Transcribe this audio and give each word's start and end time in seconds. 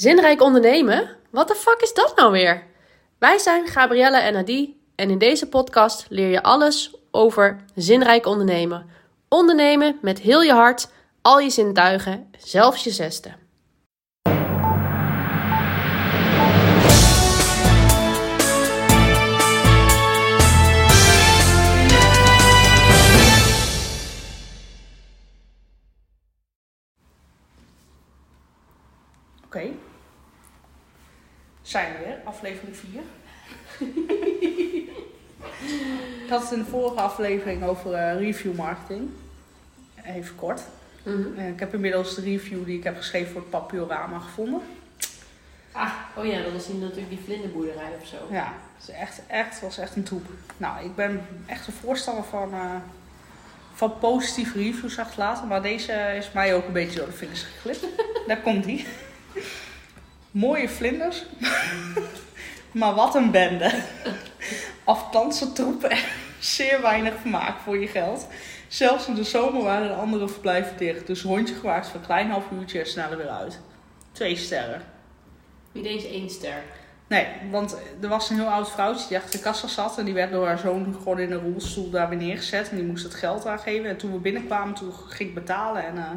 Zinrijk 0.00 0.42
ondernemen? 0.42 1.16
Wat 1.30 1.48
de 1.48 1.54
fuck 1.54 1.80
is 1.80 1.94
dat 1.94 2.16
nou 2.16 2.32
weer? 2.32 2.66
Wij 3.18 3.38
zijn 3.38 3.66
Gabrielle 3.66 4.18
en 4.18 4.36
Adi 4.36 4.80
en 4.94 5.10
in 5.10 5.18
deze 5.18 5.48
podcast 5.48 6.06
leer 6.08 6.28
je 6.28 6.42
alles 6.42 6.94
over 7.10 7.64
zinrijk 7.74 8.26
ondernemen. 8.26 8.86
Ondernemen 9.28 9.98
met 10.02 10.18
heel 10.18 10.42
je 10.42 10.52
hart, 10.52 10.88
al 11.22 11.40
je 11.40 11.50
zintuigen, 11.50 12.30
zelfs 12.38 12.84
je 12.84 12.90
zesde. 12.90 13.39
Zijn 31.70 31.92
we 31.92 32.04
weer, 32.04 32.18
aflevering 32.24 32.76
4. 32.76 33.00
ik 36.24 36.30
had 36.30 36.42
het 36.42 36.52
in 36.52 36.58
de 36.58 36.64
vorige 36.70 37.00
aflevering 37.00 37.64
over 37.64 37.92
eh, 37.94 38.18
review 38.18 38.54
marketing. 38.54 39.10
Even 40.04 40.36
kort. 40.36 40.60
Eh, 41.36 41.48
ik 41.48 41.60
heb 41.60 41.74
inmiddels 41.74 42.14
de 42.14 42.20
review 42.20 42.64
die 42.64 42.78
ik 42.78 42.84
heb 42.84 42.96
geschreven 42.96 43.32
voor 43.32 43.40
het 43.40 43.50
Papiorama 43.50 44.18
gevonden. 44.18 44.60
Ah, 45.72 45.92
oh 46.16 46.26
ja, 46.26 46.42
dat 46.42 46.52
was 46.52 46.68
natuurlijk 46.68 47.08
die 47.08 47.20
vlinderboerderij 47.24 47.92
of 48.00 48.06
zo. 48.06 48.16
Ja, 48.30 48.52
het 48.76 48.88
is 48.88 48.94
echt, 48.94 49.20
echt, 49.26 49.60
was 49.60 49.78
echt 49.78 49.96
een 49.96 50.02
troep. 50.02 50.26
Nou, 50.56 50.84
ik 50.84 50.94
ben 50.94 51.26
echt 51.46 51.66
een 51.66 51.72
voorstander 51.72 52.24
van, 52.24 52.52
eh, 52.52 52.76
van 53.74 53.98
positieve 53.98 54.58
reviews 54.58 54.98
achterlaten. 54.98 55.48
Maar 55.48 55.62
deze 55.62 56.14
is 56.16 56.32
mij 56.32 56.54
ook 56.54 56.66
een 56.66 56.72
beetje 56.72 56.98
door 56.98 57.08
de 57.08 57.12
vingers 57.12 57.42
geglipt. 57.42 57.86
Daar 58.26 58.40
komt 58.40 58.64
die. 58.64 58.86
Mooie 60.30 60.68
vlinders. 60.68 61.24
maar 62.72 62.94
wat 62.94 63.14
een 63.14 63.30
bende. 63.30 63.82
Afstandse 64.84 65.52
troepen. 65.52 65.98
Zeer 66.38 66.82
weinig 66.82 67.14
vermaak 67.20 67.58
voor 67.58 67.78
je 67.78 67.86
geld. 67.86 68.26
Zelfs 68.68 69.06
in 69.06 69.14
de 69.14 69.24
zomer 69.24 69.62
waren 69.62 69.88
de 69.88 69.94
andere 69.94 70.28
verblijven 70.28 70.76
dicht. 70.76 71.06
Dus 71.06 71.22
rondje 71.22 71.54
gemaakt 71.54 71.86
voor 71.86 72.00
een 72.00 72.06
klein 72.06 72.30
half 72.30 72.44
uurtje 72.50 72.78
en 72.78 72.86
snel 72.86 73.10
er 73.10 73.16
weer 73.16 73.28
uit. 73.28 73.60
Twee 74.12 74.36
sterren. 74.36 74.82
Niet 75.72 75.84
eens 75.84 76.04
één 76.04 76.30
ster. 76.30 76.62
Nee, 77.06 77.26
want 77.50 77.76
er 78.00 78.08
was 78.08 78.30
een 78.30 78.36
heel 78.36 78.48
oud 78.48 78.70
vrouwtje 78.70 79.08
die 79.08 79.16
achter 79.16 79.32
de 79.32 79.40
kassa 79.40 79.66
zat. 79.66 79.98
En 79.98 80.04
die 80.04 80.14
werd 80.14 80.32
door 80.32 80.46
haar 80.46 80.58
zoon 80.58 80.94
gewoon 80.94 81.18
in 81.18 81.32
een 81.32 81.52
rolstoel 81.52 81.90
daar 81.90 82.08
weer 82.08 82.18
neergezet. 82.18 82.70
En 82.70 82.76
die 82.76 82.84
moest 82.84 83.04
het 83.04 83.14
geld 83.14 83.46
aangeven. 83.46 83.88
En 83.88 83.96
toen 83.96 84.12
we 84.12 84.18
binnenkwamen, 84.18 84.74
toen 84.74 84.92
ging 84.92 85.28
ik 85.28 85.34
betalen. 85.34 85.86
En 85.86 85.96
uh, 85.96 86.10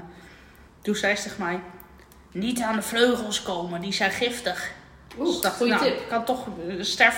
toen 0.81 0.95
zei 0.95 1.15
ze 1.15 1.23
tegen 1.23 1.43
mij... 1.43 1.59
Niet 2.33 2.61
aan 2.61 2.75
de 2.75 2.81
vleugels 2.81 3.43
komen, 3.43 3.81
die 3.81 3.93
zijn 3.93 4.11
giftig. 4.11 4.71
Oeh, 5.17 5.27
dus 5.27 5.41
dacht, 5.41 5.55
goeie 5.57 5.73
nou, 5.73 5.85
tip. 5.85 6.09
kan 6.09 6.23
toch 6.25 6.45
een 6.45 6.77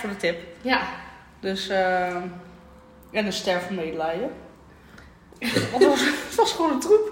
de 0.09 0.17
tip. 0.17 0.43
Ja, 0.61 0.81
Dus, 1.39 1.67
eh, 1.67 2.15
en 3.11 3.25
een 3.25 3.33
ster 3.33 3.61
van 3.61 3.75
medelijden. 3.75 4.31
Want 5.39 5.83
het 5.83 5.85
was, 5.85 5.99
het 6.27 6.35
was 6.35 6.51
gewoon 6.51 6.71
een 6.71 6.79
troep. 6.79 7.11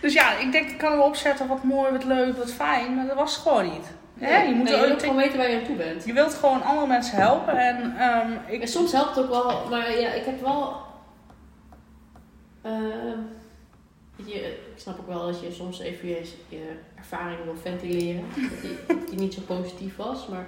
Dus 0.00 0.12
ja, 0.12 0.36
ik 0.36 0.52
denk, 0.52 0.70
ik 0.70 0.78
kan 0.78 0.90
hem 0.92 1.00
opzetten, 1.00 1.46
wat 1.46 1.62
mooi, 1.62 1.92
wat 1.92 2.04
leuk, 2.04 2.36
wat 2.36 2.52
fijn. 2.52 2.94
Maar 2.94 3.06
dat 3.06 3.16
was 3.16 3.32
het 3.34 3.42
gewoon 3.42 3.64
niet. 3.64 3.86
Hè? 4.18 4.42
Je, 4.42 4.54
moet 4.54 4.64
nee, 4.70 4.76
je 4.86 4.98
gewoon 4.98 5.16
weten 5.16 5.38
waar 5.38 5.50
je 5.50 5.58
aan 5.58 5.64
toe 5.66 5.76
bent. 5.76 6.04
je 6.04 6.12
wilt 6.12 6.34
gewoon 6.34 6.62
andere 6.62 6.86
mensen 6.86 7.16
helpen. 7.16 7.56
En 7.56 7.96
ehm, 7.98 8.32
ik, 8.46 8.60
En 8.60 8.68
soms 8.68 8.92
helpt 8.92 9.16
het 9.16 9.24
ook 9.24 9.30
wel, 9.30 9.68
maar 9.68 10.00
ja, 10.00 10.10
ik 10.12 10.24
heb 10.24 10.40
wel. 10.40 10.76
ehm, 12.62 13.18
weet 13.18 13.37
je, 14.26 14.40
ik 14.48 14.58
snap 14.76 14.98
ook 14.98 15.06
wel 15.06 15.26
dat 15.26 15.40
je 15.40 15.52
soms 15.52 15.80
even 15.80 16.08
je, 16.08 16.28
je 16.48 16.72
ervaring 16.96 17.44
wil 17.44 17.56
ventileren. 17.62 18.24
dat, 18.36 18.60
die, 18.62 18.76
dat 18.96 19.08
die 19.08 19.18
niet 19.18 19.34
zo 19.34 19.40
positief 19.46 19.96
was, 19.96 20.26
maar 20.28 20.46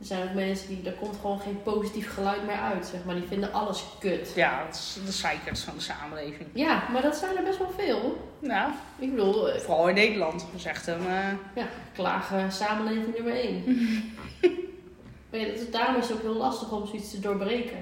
er 0.00 0.04
zijn 0.06 0.28
ook 0.28 0.34
mensen 0.34 0.68
die, 0.68 0.82
er 0.84 0.92
komt 0.92 1.16
gewoon 1.20 1.40
geen 1.40 1.62
positief 1.62 2.14
geluid 2.14 2.46
meer 2.46 2.56
uit, 2.56 2.86
zeg 2.86 3.04
maar. 3.04 3.14
Die 3.14 3.24
vinden 3.28 3.52
alles 3.52 3.84
kut. 4.00 4.32
ja, 4.34 4.64
dat 4.64 4.74
is 4.74 4.98
de 5.06 5.12
zeikers 5.12 5.60
van 5.60 5.74
de 5.74 5.80
samenleving. 5.82 6.48
Ja, 6.52 6.82
maar 6.92 7.02
dat 7.02 7.16
zijn 7.16 7.36
er 7.36 7.42
best 7.42 7.58
wel 7.58 7.70
veel. 7.76 8.28
Nou, 8.38 8.70
Ik 8.98 9.10
bedoel, 9.10 9.50
eh, 9.50 9.60
vooral 9.60 9.88
in 9.88 9.94
Nederland. 9.94 10.40
Dat 10.40 10.48
is 10.56 10.64
echt 10.64 10.86
een... 10.86 11.06
eh, 11.06 11.32
ja, 11.54 11.66
klagen 11.94 12.52
samenleving 12.52 13.14
nummer 13.14 13.32
één. 13.34 13.64
maar 15.30 15.40
ja, 15.40 15.46
dat 15.46 15.56
is, 15.56 15.70
daarom 15.70 15.96
is 15.96 16.08
het 16.08 16.16
ook 16.16 16.22
heel 16.22 16.34
lastig 16.36 16.72
om 16.72 16.86
zoiets 16.86 17.10
te 17.10 17.20
doorbreken. 17.20 17.78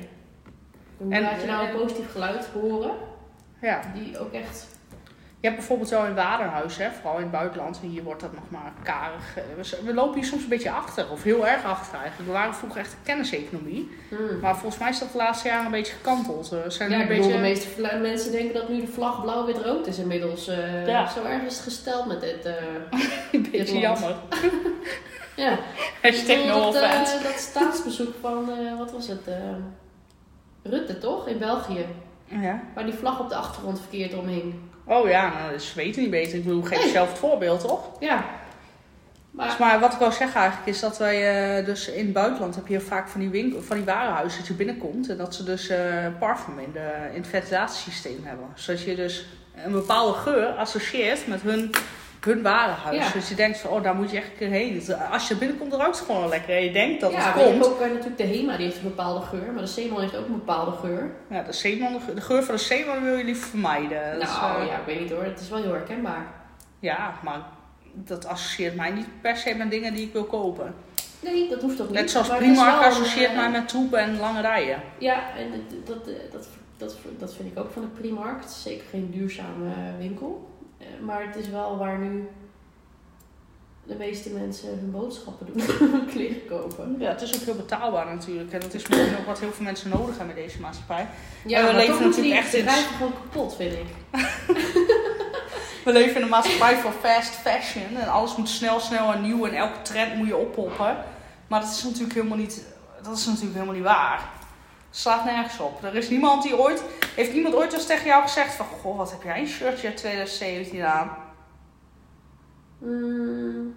Hoe 0.97 1.13
En- 1.13 1.23
laat 1.23 1.41
je 1.41 1.47
nou 1.47 1.67
en- 1.67 1.71
een 1.75 1.81
positief 1.81 2.13
geluid 2.13 2.47
horen, 2.47 2.91
ja. 3.61 3.81
die 3.95 4.19
ook 4.19 4.33
echt 4.33 4.67
Je 5.45 5.51
hebt 5.51 5.63
bijvoorbeeld 5.63 5.91
wel 5.91 6.05
in 6.07 6.15
Waderhuis, 6.15 6.77
hè, 6.77 6.91
vooral 6.91 7.17
in 7.17 7.23
het 7.23 7.31
buitenland, 7.31 7.79
hier 7.83 8.03
wordt 8.03 8.21
dat 8.21 8.33
nog 8.33 8.51
maar 8.51 8.73
karig. 8.83 9.37
eh, 9.37 9.79
We, 9.85 9.95
lopen 9.95 10.15
hier 10.15 10.25
soms 10.25 10.43
een 10.43 10.49
beetje 10.49 10.71
achter, 10.71 11.11
of 11.11 11.23
heel 11.23 11.47
erg 11.47 11.65
achter 11.65 11.99
eigenlijk. 11.99 12.27
We 12.31 12.37
waren 12.37 12.55
vroeger 12.55 12.81
echt 12.81 12.93
een 12.93 12.99
kenniseconomie. 13.03 13.91
Hmm. 14.09 14.41
Maar 14.41 14.57
volgens 14.57 14.81
mij 14.81 14.91
is 14.91 14.99
dat 14.99 15.13
de 15.13 15.17
laatste 15.19 15.49
jaren 15.49 15.65
een 15.65 15.71
beetje 15.71 15.93
gekanteld. 15.93 16.49
We 16.49 16.65
zijn 16.69 16.91
Ja, 16.91 16.97
ik 16.97 17.03
een 17.03 17.09
bedoel, 17.09 17.23
beetje... 17.23 17.37
de 17.37 17.43
meeste 17.43 17.99
mensen 18.03 18.33
denken 18.33 18.55
dat 18.55 18.69
nu 18.69 18.81
de 18.81 18.87
vlag 18.87 19.23
blauw-wit-rood 19.23 19.87
is 19.87 19.99
inmiddels. 19.99 20.49
eh, 20.49 20.87
Ja. 20.87 21.07
Zo 21.09 21.25
erg 21.25 21.43
is 21.43 21.55
het 21.55 21.63
gesteld 21.63 22.07
met 22.07 22.21
dit. 22.21 22.45
een 22.45 22.55
dit 23.43 23.51
beetje 23.51 23.79
jammer. 23.79 24.15
ja. 25.37 25.59
Hashtag 26.03 26.37
Ik 26.37 26.43
bedoel, 26.47 26.61
no 26.61 26.73
dat, 26.73 27.19
dat 27.23 27.39
staatsbezoek 27.39 28.15
van, 28.21 28.51
wat 28.79 28.93
was 28.93 29.09
het? 29.09 29.21
Rutte 30.63 30.99
toch? 30.99 31.29
In 31.29 31.39
België. 31.39 31.87
Ja. 32.25 32.61
Waar 32.75 32.85
die 32.85 32.95
vlag 32.95 33.21
op 33.21 33.29
de 33.29 33.35
achtergrond 33.35 33.81
verkeerd 33.81 34.15
omhing. 34.15 34.55
Oh 34.85 35.09
ja, 35.09 35.29
nou, 35.29 35.51
dat 35.53 35.61
is 35.61 35.75
weten 35.75 36.03
niet 36.03 36.11
beter. 36.11 36.39
Ik 36.39 36.45
bedoel, 36.45 36.63
geef 36.63 36.83
Nee. 36.83 36.91
zelf 36.93 37.09
het 37.09 37.19
voorbeeld, 37.19 37.61
toch? 37.61 37.91
Ja. 38.01 38.25
Dus 39.31 39.57
Maar, 39.57 39.81
wat 39.81 39.93
ik 39.93 39.99
wil 39.99 40.13
zeggen 40.13 40.41
eigenlijk 40.41 40.69
is 40.71 40.81
dat 40.81 40.99
wij 40.99 41.57
eh, 41.59 41.65
dus 41.67 41.89
in 41.89 42.05
het 42.05 42.13
buitenland 42.13 42.55
heb 42.55 42.67
je 42.67 42.81
vaak 42.81 43.09
van 43.09 43.21
die 43.21 43.29
winkel, 43.29 43.63
van 43.63 43.77
die 43.77 43.85
warenhuizen 43.85 44.39
dat 44.39 44.49
je 44.49 44.55
binnenkomt 44.55 45.09
en 45.09 45.17
dat 45.17 45.35
ze 45.35 45.45
dus 45.45 45.69
eh, 45.69 45.79
parfum 46.19 46.59
in, 46.59 46.73
de, 46.73 47.09
in 47.15 47.21
het 47.21 47.31
ventilatiesysteem 47.31 48.21
hebben. 48.25 48.47
Zodat 48.55 48.83
je 48.83 48.95
dus 48.95 49.27
een 49.65 49.73
bepaalde 49.73 50.13
geur 50.19 50.47
associeert 50.47 51.27
met 51.27 51.43
hun, 51.43 51.71
hun 52.25 52.43
warenhuis. 52.43 53.07
Ja. 53.07 53.13
Dus 53.13 53.29
je 53.29 53.35
denkt 53.35 53.59
van, 53.59 53.71
oh 53.71 53.83
daar 53.83 53.95
moet 53.95 54.11
je 54.11 54.17
echt 54.17 54.27
een 54.27 54.37
keer 54.37 54.49
heen. 54.49 54.75
Dus 54.75 54.93
als 55.11 55.29
je 55.29 55.37
binnenkomt 55.37 55.73
ruikt 55.73 55.99
het 55.99 56.07
gewoon 56.07 56.29
lekker. 56.29 56.57
En 56.57 56.65
je 56.65 56.73
denkt 56.73 57.01
dat 57.01 57.13
ja, 57.13 57.19
het 57.19 57.45
komt. 57.45 57.67
ook 57.67 57.81
eh, 57.81 57.89
natuurlijk 57.89 58.17
de 58.17 58.23
Hema, 58.23 58.57
die 58.57 58.67
heeft 58.67 58.77
een 58.77 58.83
bepaalde 58.83 59.27
geur. 59.27 59.53
Maar 59.53 59.63
de 59.63 59.69
Zeeman 59.69 60.01
heeft 60.01 60.17
ook 60.17 60.27
een 60.27 60.33
bepaalde 60.33 60.73
geur. 60.73 61.11
Ja, 61.31 61.43
de, 61.43 61.53
zeeman, 61.53 62.01
de 62.15 62.21
geur 62.21 62.43
van 62.43 62.55
de 62.55 62.61
zeeman 62.61 63.03
wil 63.03 63.17
je 63.17 63.25
liever 63.25 63.49
vermijden. 63.49 64.21
Is, 64.21 64.29
nou 64.29 64.61
eh, 64.63 64.67
ja, 64.67 64.79
ik 64.79 64.87
weet 64.87 65.01
niet 65.01 65.11
hoor. 65.11 65.25
Het 65.25 65.41
is 65.41 65.49
wel 65.49 65.63
heel 65.63 65.73
herkenbaar. 65.73 66.27
ja, 66.79 67.15
maar 67.23 67.41
dat 67.93 68.27
associeert 68.27 68.75
mij 68.75 68.91
niet 68.91 69.07
per 69.21 69.37
se 69.37 69.55
met 69.55 69.71
dingen 69.71 69.95
die 69.95 70.07
ik 70.07 70.13
wil 70.13 70.25
kopen. 70.25 70.75
Nee, 71.21 71.49
dat 71.49 71.63
hoeft 71.63 71.77
toch 71.77 71.87
niet. 71.87 71.97
Net 71.97 72.11
zoals 72.11 72.29
Primark 72.29 72.81
een, 72.81 72.89
associeert 72.89 73.31
eh, 73.31 73.37
mij 73.37 73.51
met 73.51 73.69
troepen 73.69 73.99
en 73.99 74.19
lange 74.19 74.41
rijen. 74.41 74.83
Ja, 74.99 75.37
en 75.37 75.51
dat, 75.51 75.87
dat, 75.87 76.15
dat, 76.33 76.49
dat, 76.77 76.97
dat 77.19 77.35
vind 77.35 77.51
ik 77.53 77.59
ook 77.59 77.71
van 77.73 77.83
de 77.83 77.89
Primark. 77.89 78.41
Het 78.41 78.51
is 78.51 78.63
zeker 78.63 78.85
geen 78.91 79.11
duurzame 79.11 79.73
winkel. 79.99 80.53
Eh, 80.85 81.05
Maar 81.07 81.27
het 81.27 81.37
is 81.37 81.49
wel 81.49 81.79
waar 81.79 81.99
nu 81.99 82.29
de 83.87 83.95
meeste 83.95 84.31
mensen 84.31 84.69
hun 84.69 84.91
boodschappen 84.91 85.47
doen. 85.47 85.63
Kleren 86.13 86.47
kopen. 86.47 86.97
Ja, 86.99 87.09
het 87.09 87.23
is 87.23 87.35
ook 87.35 87.41
heel 87.43 87.55
betaalbaar 87.55 88.07
natuurlijk. 88.15 88.53
En 88.53 88.61
dat 88.61 88.75
is 88.75 88.89
misschien 88.89 89.17
ook 89.19 89.27
wat 89.27 89.41
heel 89.41 89.53
veel 89.53 89.65
mensen 89.65 89.91
nodig 89.91 90.19
hebben 90.19 90.37
in 90.37 90.43
deze 90.43 90.61
maatschappij. 90.61 91.07
Ja, 91.47 91.59
En 91.59 91.67
we 91.67 91.73
maar 91.73 91.81
leven 91.81 91.99
die 91.99 92.07
natuurlijk 92.07 92.37
echt 92.37 92.55
in- 92.55 92.69
gewoon 92.69 93.13
kapot, 93.13 93.57
vind 93.57 93.73
ik. 93.73 93.87
We 95.85 95.93
leven 95.93 96.17
in 96.17 96.23
een 96.23 96.29
maatschappij 96.29 96.77
van 96.77 96.93
fast 96.93 97.35
fashion. 97.35 97.97
En 97.97 98.09
alles 98.09 98.37
moet 98.37 98.49
snel, 98.49 98.81
snel 98.81 99.13
en 99.13 99.23
nieuw. 99.23 99.47
En 99.47 99.55
elke 99.55 99.83
trend 99.83 100.15
moet 100.15 100.27
je 100.27 100.37
oppoppen. 100.37 100.97
Maar 101.47 101.61
dat 101.61 101.71
is 101.71 101.83
natuurlijk 101.85 102.15
helemaal 102.15 102.37
niet, 102.39 102.65
dat 103.03 103.17
is 103.17 103.27
natuurlijk 103.27 103.53
helemaal 103.55 103.75
niet 103.75 103.85
waar. 103.85 104.31
Het 104.89 104.99
slaat 105.03 105.25
nergens 105.25 105.59
op. 105.61 105.85
Er 105.85 105.95
is 105.95 106.09
niemand 106.09 106.43
die 106.43 106.59
ooit... 106.59 106.83
Heeft 107.15 107.33
niemand 107.33 107.55
ooit 107.55 107.73
eens 107.73 107.87
tegen 107.87 108.07
jou 108.07 108.23
gezegd 108.23 108.55
van... 108.55 108.67
Goh, 108.67 108.97
wat 108.97 109.11
heb 109.11 109.23
jij 109.23 109.41
een 109.41 109.47
shirtje 109.47 109.87
uit 109.87 109.97
2017 109.97 110.85
aan? 110.85 111.17
Mm, 112.79 113.77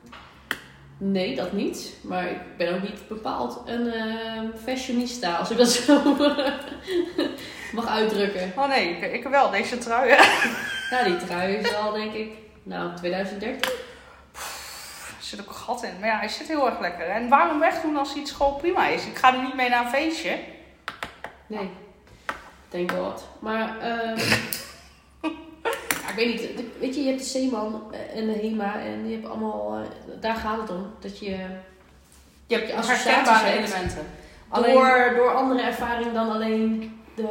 nee, 0.97 1.35
dat 1.35 1.51
niet. 1.51 1.93
Maar 2.01 2.27
ik 2.27 2.57
ben 2.57 2.75
ook 2.75 2.81
niet 2.81 3.07
bepaald 3.07 3.61
een 3.65 3.93
eh, 3.93 4.41
fashionista, 4.63 5.35
als 5.35 5.51
ik 5.51 5.57
dat 5.57 5.69
zo 5.69 6.01
mag 7.75 7.87
uitdrukken. 7.87 8.53
Oh 8.55 8.67
nee, 8.67 8.89
ik, 8.89 9.13
ik 9.13 9.23
wel. 9.23 9.51
Deze 9.51 9.77
trui. 9.77 10.15
Nou, 10.91 11.05
die 11.05 11.17
trui 11.17 11.53
is 11.53 11.75
al, 11.75 11.91
denk 11.91 12.13
ik, 12.13 12.31
nou, 12.63 12.95
2013. 12.95 13.71
Er 15.17 15.33
zit 15.33 15.41
ook 15.41 15.47
een 15.47 15.53
gat 15.53 15.83
in. 15.83 15.99
Maar 15.99 16.09
ja, 16.09 16.17
hij 16.17 16.27
zit 16.27 16.47
heel 16.47 16.69
erg 16.69 16.79
lekker. 16.79 17.05
En 17.05 17.29
waarom 17.29 17.59
wegdoen 17.59 17.97
als 17.97 18.15
iets 18.15 18.31
gewoon 18.31 18.57
prima 18.57 18.87
is? 18.87 19.05
Ik 19.05 19.17
ga 19.17 19.33
er 19.33 19.43
niet 19.43 19.53
mee 19.53 19.69
naar 19.69 19.83
een 19.83 19.89
feestje. 19.89 20.39
Nee, 21.47 21.69
thank 22.69 22.91
god. 22.91 23.27
Maar, 23.39 23.75
ja, 26.01 26.09
ik 26.09 26.13
weet 26.15 26.27
niet, 26.27 26.63
weet 26.79 26.95
je, 26.95 27.01
je 27.01 27.07
hebt 27.07 27.19
de 27.19 27.25
Zeeman 27.25 27.81
eh, 27.91 28.19
en 28.19 28.25
de 28.25 28.33
Hema 28.33 28.79
en 28.79 29.03
die 29.03 29.11
hebben 29.13 29.29
allemaal, 29.31 29.73
eh, 29.77 30.21
daar 30.21 30.35
gaat 30.35 30.61
het 30.61 30.69
om. 30.69 30.87
Dat 30.99 31.19
je 31.19 31.29
Je 32.47 32.55
hebt 32.55 32.67
Je 32.67 32.75
associaties 32.75 33.41
hebt. 33.41 33.57
elementen. 33.57 34.05
Alleen, 34.49 34.73
door, 34.73 35.13
door 35.15 35.33
andere 35.33 35.61
ervaring 35.61 36.13
dan 36.13 36.31
alleen 36.31 36.99
de, 37.15 37.29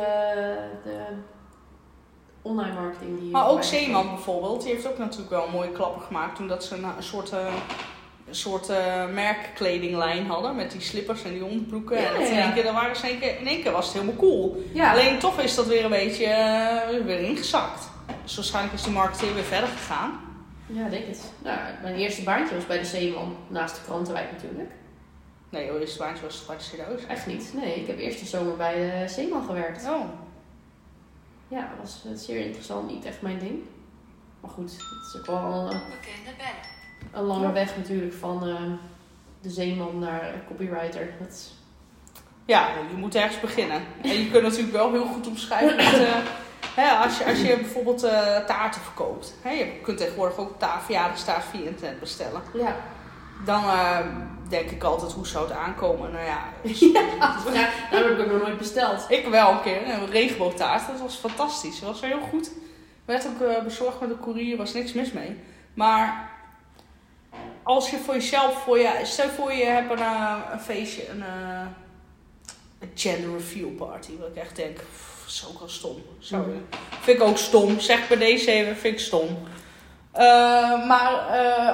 de 0.85 0.99
online 2.43 2.73
marketing 2.81 3.17
die 3.19 3.27
je 3.27 3.33
maar 3.33 3.49
ook 3.49 3.62
Zeeman 3.62 4.09
bijvoorbeeld, 4.09 4.62
die 4.62 4.73
heeft 4.73 4.88
ook 4.88 4.99
natuurlijk 4.99 5.31
wel 5.31 5.49
mooie 5.49 5.73
klappen 5.73 6.03
gemaakt 6.03 6.37
toen 6.37 6.49
dat 6.49 6.65
ze 6.65 6.75
een, 6.77 6.85
een 6.85 7.03
soort 7.03 7.33
eh, 7.33 7.55
een 8.28 8.34
soort 8.34 8.69
eh, 8.69 9.08
merkkledinglijn 9.12 10.26
hadden. 10.26 10.56
Met 10.56 10.70
die 10.70 10.81
slippers 10.81 11.25
en 11.25 11.32
die 11.32 11.44
onderbroeken. 11.44 12.00
Ja, 12.00 12.08
en 12.08 12.20
dat 12.20 12.28
in, 12.28 12.37
één 12.37 12.55
keer, 12.55 12.62
dan 12.62 12.75
waren 12.75 12.96
ze 12.96 13.02
in, 13.02 13.11
één 13.11 13.20
keer, 13.20 13.40
in 13.40 13.46
één 13.46 13.62
keer 13.62 13.73
was 13.73 13.84
het 13.84 13.94
helemaal 13.94 14.17
cool. 14.17 14.62
Ja. 14.73 14.93
Alleen 14.93 15.19
toch 15.19 15.40
is 15.40 15.55
dat 15.55 15.67
weer 15.67 15.84
een 15.84 15.90
beetje 15.90 16.26
eh, 16.26 17.05
weer 17.05 17.20
ingezakt. 17.20 17.88
Dus 18.23 18.34
waarschijnlijk 18.34 18.75
is 18.75 18.82
die 18.82 18.93
marketeer 18.93 19.34
weer 19.34 19.44
verder 19.44 19.69
gegaan. 19.69 20.20
Ja, 20.67 20.88
denk 20.88 21.06
het. 21.06 21.32
Nou, 21.43 21.58
mijn 21.82 21.94
eerste 21.94 22.23
baantje 22.23 22.55
was 22.55 22.67
bij 22.67 22.78
de 22.78 22.84
Zeeman, 22.84 23.37
naast 23.49 23.75
de 23.75 23.81
krantenwijk 23.84 24.32
natuurlijk. 24.32 24.70
Nee, 25.49 25.82
is 25.82 25.90
het 25.90 25.99
baantje 25.99 26.25
was 26.25 26.46
bij 26.46 26.56
de 26.56 26.62
serieus. 26.62 27.06
Echt 27.06 27.26
niet. 27.26 27.52
Nee, 27.55 27.75
ik 27.75 27.87
heb 27.87 27.99
eerst 27.99 28.20
de 28.20 28.26
zomer 28.26 28.56
bij 28.56 28.75
de 28.75 29.08
Zeeman 29.08 29.44
gewerkt. 29.44 29.84
Oh. 29.88 30.05
Ja, 31.49 31.61
dat 31.61 31.78
was 31.81 32.02
eh, 32.05 32.19
zeer 32.19 32.40
interessant. 32.40 32.90
Niet 32.90 33.05
echt 33.05 33.23
mijn 33.23 33.38
ding. 33.38 33.62
Maar 34.40 34.50
goed, 34.50 34.70
het 34.70 35.14
is 35.14 35.20
ook 35.20 35.26
wel 35.26 35.37
een, 35.37 35.81
Onbekende 35.82 36.34
bellen. 36.37 36.75
Een 37.12 37.23
lange 37.23 37.53
weg 37.53 37.76
natuurlijk 37.76 38.14
van 38.14 38.49
eh, 38.49 38.55
de 39.41 39.50
Zeeman 39.50 39.99
naar 39.99 40.35
copywriter. 40.49 41.08
Dat 41.19 41.29
is... 41.29 41.55
Ja, 42.44 42.69
je 42.91 42.97
moet 42.97 43.14
ergens 43.14 43.41
beginnen. 43.41 43.82
En 44.03 44.11
je 44.11 44.31
kunt 44.31 44.43
natuurlijk 44.43 44.73
wel 44.73 44.93
heel 44.93 45.06
goed 45.06 45.26
omschrijven 45.26 45.76
met, 45.76 46.00
eh, 46.08 46.17
hè, 46.75 46.88
als, 46.91 47.19
je, 47.19 47.25
als 47.25 47.41
je 47.41 47.56
bijvoorbeeld 47.56 48.03
eh, 48.03 48.44
taarten 48.44 48.81
verkoopt. 48.81 49.35
Hè, 49.43 49.50
je 49.50 49.81
kunt 49.82 49.99
tegenwoordig 49.99 50.38
ook 50.38 50.58
ta 50.58 50.81
verjaardagstaart 50.81 51.44
via 51.44 51.69
internet 51.69 52.00
bestellen. 52.00 52.43
Ja. 52.55 52.76
Dan 53.44 53.62
eh, 53.62 53.99
denk 54.49 54.70
ik 54.70 54.82
altijd, 54.82 55.12
hoe 55.12 55.26
zou 55.26 55.49
het 55.49 55.56
aankomen? 55.56 56.12
Nou 56.12 56.25
ja, 56.25 56.38
ja, 56.93 57.70
daar 57.91 58.02
heb 58.02 58.19
ik 58.19 58.20
ook 58.20 58.32
nog 58.32 58.43
nooit 58.43 58.59
besteld. 58.59 59.05
ik 59.09 59.26
wel 59.26 59.50
een 59.50 59.62
keer. 59.62 59.88
Een 59.88 60.11
regenboogtaart, 60.11 60.87
dat 60.87 61.00
was 61.00 61.14
fantastisch. 61.14 61.81
Dat 61.81 61.88
was 61.88 62.00
heel 62.00 62.20
goed. 62.31 62.50
Werd 63.05 63.26
ook 63.26 63.49
eh, 63.49 63.62
bezorgd 63.62 64.00
met 64.00 64.09
de 64.09 64.19
courier, 64.20 64.56
was 64.56 64.73
niks 64.73 64.93
mis 64.93 65.12
mee. 65.12 65.37
Maar 65.75 66.31
als 67.66 67.90
je 67.90 67.98
voor 67.98 68.14
jezelf, 68.14 68.62
voor 68.62 68.78
je, 68.78 69.00
stel 69.02 69.28
voor 69.28 69.52
je 69.52 69.64
hebt 69.64 69.90
een, 69.90 69.98
eh, 69.98 70.36
een 70.52 70.60
feestje, 70.60 71.08
een, 71.08 71.22
eh, 71.22 71.66
een 72.78 72.90
gender 72.94 73.32
reveal 73.32 73.70
party. 73.70 74.10
Wat 74.18 74.28
ik 74.28 74.36
echt 74.36 74.56
denk, 74.56 74.76
pff, 74.76 75.24
zo 75.30 75.46
ook 75.48 75.58
wel 75.58 75.68
stom. 75.68 76.02
Zo, 76.18 76.36
Mhm. 76.36 76.50
Vind 77.00 77.20
ik 77.20 77.26
ook 77.26 77.36
stom. 77.36 77.80
Zeg 77.80 78.08
bij 78.08 78.16
deze 78.16 78.50
even, 78.50 78.76
vind 78.76 78.94
ik 78.94 79.00
stom. 79.00 79.38
Eh, 80.12 80.86
maar 80.86 81.12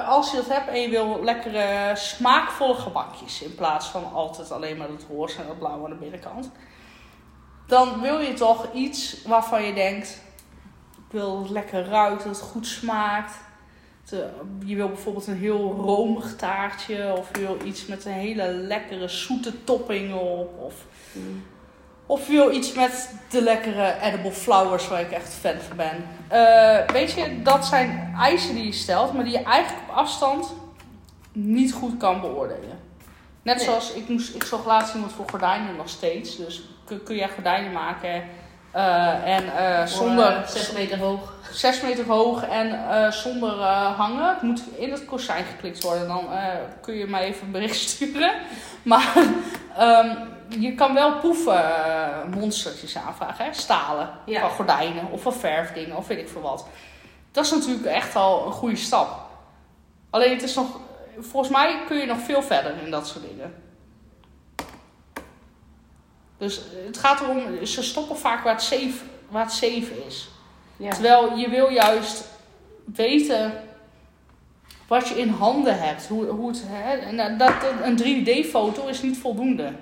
als 0.07 0.31
je 0.31 0.37
dat 0.37 0.47
hebt 0.47 0.67
en 0.67 0.81
je 0.81 0.89
wil 0.89 1.23
lekkere 1.23 1.91
smaakvolle 1.95 2.75
gebakjes 2.75 3.41
in 3.41 3.55
plaats 3.55 3.87
van 3.87 4.13
altijd 4.13 4.51
alleen 4.51 4.77
maar 4.77 4.87
het 4.89 5.05
roze 5.09 5.41
en 5.41 5.47
het 5.47 5.59
blauw 5.59 5.83
aan 5.83 5.89
de 5.89 5.95
binnenkant, 5.95 6.51
dan 7.67 8.01
wil 8.01 8.19
je 8.19 8.33
toch 8.33 8.73
iets 8.73 9.23
waarvan 9.25 9.63
je 9.63 9.73
denkt: 9.73 10.21
ik 10.97 11.11
wil 11.11 11.33
dat 11.33 11.41
het 11.41 11.51
lekker 11.51 11.85
ruikt, 11.85 12.23
dat 12.23 12.35
het 12.35 12.45
goed 12.45 12.67
smaakt. 12.67 13.33
Te- 14.03 14.29
je 14.65 14.75
wil 14.75 14.87
bijvoorbeeld 14.87 15.27
een 15.27 15.37
heel 15.37 15.71
romig 15.81 16.35
taartje 16.35 17.13
of 17.17 17.29
je 17.35 17.39
wil 17.41 17.57
iets 17.65 17.85
met 17.85 18.05
een 18.05 18.11
hele 18.11 18.47
lekkere 18.47 19.07
zoete 19.07 19.63
topping 19.63 20.13
op. 20.13 20.59
Of 20.59 20.73
Mm. 21.11 21.43
of 22.05 22.27
je 22.27 22.33
wil 22.33 22.51
iets 22.51 22.73
met 22.73 23.13
de 23.29 23.41
lekkere 23.41 23.95
edible 24.01 24.31
flowers 24.31 24.87
waar 24.87 25.01
ik 25.01 25.11
echt 25.11 25.33
fan 25.33 25.55
van 25.67 25.77
ben. 25.77 26.05
Eh, 26.27 26.87
weet 26.93 27.11
je, 27.11 27.41
dat 27.41 27.65
zijn 27.65 28.13
eisen 28.19 28.55
die 28.55 28.65
je 28.65 28.71
stelt, 28.71 29.13
maar 29.13 29.23
die 29.23 29.33
je 29.33 29.43
eigenlijk 29.43 29.89
op 29.89 29.95
afstand 29.95 30.53
niet 31.31 31.73
goed 31.73 31.97
kan 31.97 32.21
beoordelen. 32.21 32.79
Net 33.41 33.55
Nee. 33.55 33.65
zoals 33.65 33.93
ik, 33.93 34.09
moest, 34.09 34.35
ik 34.35 34.43
zag 34.43 34.65
laatst 34.65 34.93
iemand 34.93 35.11
voor 35.11 35.29
gordijnen 35.29 35.75
nog 35.75 35.89
steeds. 35.89 36.37
Dus 36.37 36.63
kun, 36.85 37.03
kun 37.03 37.15
jij 37.15 37.29
gordijnen 37.29 37.71
maken 37.71 38.23
eh, 38.73 39.35
en 39.35 39.57
eh, 39.57 39.85
zonder 39.85 40.35
eh, 40.35 40.47
zes 40.47 40.71
meter 40.71 40.99
hoog. 40.99 41.33
6 41.51 41.81
meter 41.81 42.05
hoog 42.05 42.43
en 42.47 43.13
zonder 43.13 43.51
hangen. 43.95 44.29
Het 44.29 44.41
moet 44.41 44.61
in 44.77 44.91
het 44.91 45.05
kozijn 45.05 45.45
geklikt 45.45 45.83
worden. 45.83 46.07
Dan 46.07 46.27
kun 46.81 46.93
je 46.93 47.07
mij 47.07 47.23
even 47.23 47.45
een 47.45 47.51
bericht 47.51 47.79
sturen. 47.89 48.33
Maar 48.83 49.13
ehm, 49.77 50.15
je 50.59 50.75
kan 50.75 50.93
wel 50.93 51.17
proeven 51.17 51.63
monstertjes 52.37 52.97
aanvragen. 52.97 53.45
Hè? 53.45 53.53
Stalen 53.53 54.09
Ja. 54.25 54.39
van 54.39 54.49
gordijnen 54.49 55.11
of 55.11 55.21
van 55.21 55.33
verfdingen 55.33 55.97
of 55.97 56.07
weet 56.07 56.17
ik 56.19 56.29
veel 56.29 56.41
wat. 56.41 56.67
Dat 57.31 57.45
is 57.45 57.51
natuurlijk 57.51 57.85
echt 57.85 58.15
al 58.15 58.45
een 58.45 58.51
goede 58.51 58.75
stap. 58.75 59.07
Alleen 60.09 60.33
het 60.33 60.43
is 60.43 60.55
nog... 60.55 60.79
Volgens 61.19 61.51
mij 61.51 61.79
kun 61.87 61.97
je 61.97 62.05
nog 62.05 62.19
veel 62.19 62.41
verder 62.41 62.73
in 62.83 62.91
dat 62.91 63.07
soort 63.07 63.25
dingen. 63.29 63.53
Dus 66.43 66.61
het 66.85 66.97
gaat 66.97 67.21
erom... 67.21 67.65
Ze 67.65 67.83
stoppen 67.83 68.17
vaak 68.17 68.43
waar 68.43 68.53
het 68.53 68.63
safe, 68.63 69.03
waar 69.29 69.43
het 69.43 69.53
safe 69.53 70.05
is. 70.07 70.29
Ja. 70.77 70.89
Terwijl 70.89 71.37
je 71.37 71.49
wil 71.49 71.69
juist 71.69 72.23
weten 72.85 73.63
wat 74.87 75.07
je 75.07 75.19
in 75.19 75.29
handen 75.29 75.79
hebt. 75.79 76.07
Hoe, 76.07 76.25
hoe 76.25 76.47
het, 76.47 76.63
hè, 76.65 76.95
en 76.97 77.37
dat, 77.37 77.53
een 77.83 78.25
3D-foto 78.25 78.87
is 78.87 79.01
niet 79.01 79.17
voldoende. 79.17 79.73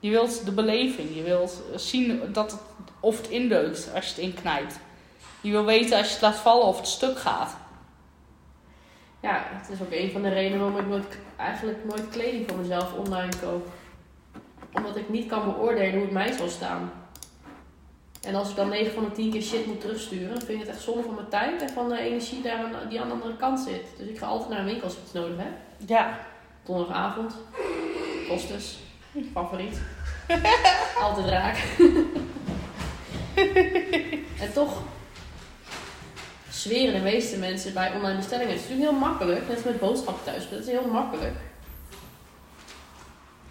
Je 0.00 0.10
wilt 0.10 0.44
de 0.44 0.52
beleving. 0.52 1.14
Je 1.14 1.22
wilt 1.22 1.62
zien 1.76 2.20
dat 2.32 2.50
het, 2.50 2.60
of 3.00 3.16
het 3.16 3.28
indeukt 3.28 3.90
als 3.94 4.04
je 4.04 4.10
het 4.10 4.20
inknijpt. 4.20 4.78
Je 5.40 5.50
wil 5.50 5.64
weten 5.64 5.98
als 5.98 6.06
je 6.06 6.12
het 6.12 6.22
laat 6.22 6.36
vallen 6.36 6.66
of 6.66 6.76
het 6.76 6.88
stuk 6.88 7.18
gaat. 7.18 7.56
ja, 9.20 9.46
het 9.48 9.68
is 9.68 9.80
ook 9.82 9.92
een 9.92 10.10
van 10.10 10.22
de 10.22 10.28
redenen 10.28 10.58
waarom 10.58 10.78
ik 10.78 10.86
nooit, 10.86 11.18
eigenlijk 11.36 11.84
nooit 11.84 12.08
kleding 12.08 12.48
voor 12.48 12.58
mezelf 12.58 12.92
online 12.94 13.32
koop. 13.42 13.68
Omdat 14.72 14.96
ik 14.96 15.08
niet 15.08 15.28
kan 15.28 15.44
beoordelen 15.44 15.92
hoe 15.92 16.02
het 16.02 16.10
mij 16.10 16.32
zal 16.32 16.48
staan. 16.48 16.92
En 18.20 18.34
als 18.34 18.50
ik 18.50 18.56
dan 18.56 18.68
9 18.68 18.92
van 18.92 19.04
de 19.04 19.12
10 19.12 19.30
keer 19.30 19.42
shit 19.42 19.66
moet 19.66 19.80
terugsturen, 19.80 20.38
vind 20.38 20.60
ik 20.60 20.66
het 20.66 20.68
echt 20.68 20.80
zonde 20.80 21.02
van 21.02 21.14
mijn 21.14 21.28
tijd 21.28 21.62
en 21.62 21.68
van 21.68 21.88
de 21.88 22.00
energie 22.00 22.42
daar 22.42 22.58
aan, 22.58 22.88
die 22.88 23.00
aan 23.00 23.08
de 23.08 23.14
andere 23.14 23.36
kant 23.36 23.60
zit. 23.60 23.84
Dus 23.98 24.08
ik 24.08 24.18
ga 24.18 24.26
altijd 24.26 24.50
naar 24.50 24.58
een 24.58 24.64
winkel 24.64 24.84
als 24.84 24.94
ik 24.94 25.02
iets 25.02 25.12
nodig 25.12 25.36
heb. 25.36 25.52
Ja. 25.86 26.18
Donderdagavond. 26.64 27.34
Kostes. 28.28 28.78
Favoriet. 29.32 29.80
Altijd 31.02 31.26
raak. 31.26 31.56
en 34.44 34.52
toch 34.52 34.82
zweren 36.50 36.94
de 36.94 37.00
meeste 37.00 37.38
mensen 37.38 37.74
bij 37.74 37.92
online 37.94 38.16
bestellingen. 38.16 38.52
Het 38.52 38.62
is 38.62 38.68
natuurlijk 38.68 38.90
heel 38.90 39.08
makkelijk. 39.08 39.48
Net 39.48 39.56
als 39.56 39.64
met 39.64 39.80
boodschappen 39.80 40.24
thuis. 40.24 40.50
Dat 40.50 40.58
is 40.58 40.66
heel 40.66 40.86
makkelijk. 40.86 41.34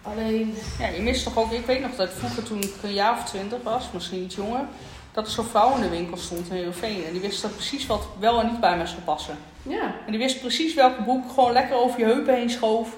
Alleen... 0.02 0.56
ja, 0.80 0.88
je 0.88 1.02
mist 1.02 1.24
toch 1.24 1.38
ook... 1.38 1.52
Ik 1.52 1.66
weet 1.66 1.82
nog 1.82 1.96
dat 1.96 2.10
vroeger 2.14 2.44
toen 2.44 2.62
ik 2.62 2.74
een 2.84 2.94
jaar 2.94 3.18
of 3.18 3.24
twintig 3.24 3.60
was, 3.64 3.92
misschien 3.94 4.24
iets 4.24 4.36
jonger... 4.36 4.66
dat 5.12 5.26
er 5.26 5.32
zo'n 5.32 5.46
vrouw 5.46 5.76
in 5.76 5.82
de 5.82 5.90
winkel 5.90 6.18
stond 6.18 6.50
in 6.50 6.56
Heerenveen. 6.56 7.06
En 7.06 7.12
die 7.12 7.22
wist 7.22 7.42
dat 7.42 7.56
precies 7.56 7.86
wat 7.86 8.08
wel 8.20 8.40
en 8.40 8.46
niet 8.46 8.60
bij 8.60 8.78
me 8.78 8.86
zou 8.86 9.02
passen. 9.02 9.38
Ja. 9.64 9.96
En 10.06 10.12
die 10.12 10.20
wist 10.20 10.40
precies 10.40 10.74
welke 10.74 11.04
broek 11.04 11.32
gewoon 11.34 11.52
lekker 11.52 11.76
over 11.76 12.00
je 12.00 12.06
heupen 12.06 12.36
heen 12.36 12.50
schoof. 12.50 12.98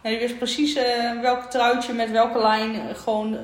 En 0.00 0.10
die 0.10 0.20
wist 0.20 0.38
precies 0.38 0.74
eh 0.74 1.20
welk 1.20 1.42
truitje 1.42 1.92
met 1.92 2.10
welke 2.10 2.38
lijn 2.38 2.74
eh, 2.74 2.94
gewoon, 2.94 3.34
eh, 3.34 3.40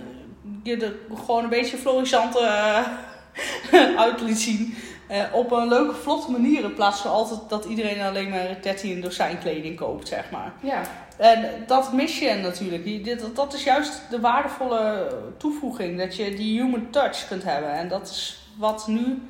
je 0.63 0.77
er 0.77 0.95
gewoon 1.25 1.43
een 1.43 1.51
beetje 1.51 1.77
florissant 1.77 2.39
uit 3.97 4.21
liet 4.21 4.39
zien. 4.39 4.75
Eh, 5.09 5.23
op 5.33 5.51
een 5.53 5.69
leuke, 5.69 5.95
vlotte 5.95 6.31
manier. 6.31 6.65
In 6.65 6.75
plaats 6.75 7.01
van 7.01 7.11
altijd 7.11 7.41
dat 7.49 7.65
iedereen 7.65 8.01
alleen 8.03 8.29
maar 8.31 8.57
13 8.63 9.01
dozijn 9.01 9.39
kleding 9.39 9.77
koopt, 9.77 10.09
zeg 10.09 10.31
maar. 10.31 10.53
Ja. 10.61 10.81
En 11.17 11.45
dat 11.67 11.93
mis 11.93 12.19
je 12.19 12.35
natuurlijk. 12.35 12.85
Dit- 13.05 13.37
Dat 13.37 13.53
is 13.55 13.65
juist 13.65 14.03
de 14.11 14.21
waardevolle 14.21 15.09
toevoeging. 15.37 15.99
Dat 15.99 16.17
je 16.17 16.35
die 16.35 16.63
human 16.63 16.91
touch 16.91 17.29
kunt 17.29 17.45
hebben. 17.45 17.73
En 17.73 17.89
dat 17.89 18.09
is 18.09 18.49
wat 18.59 18.87
nu 18.87 19.23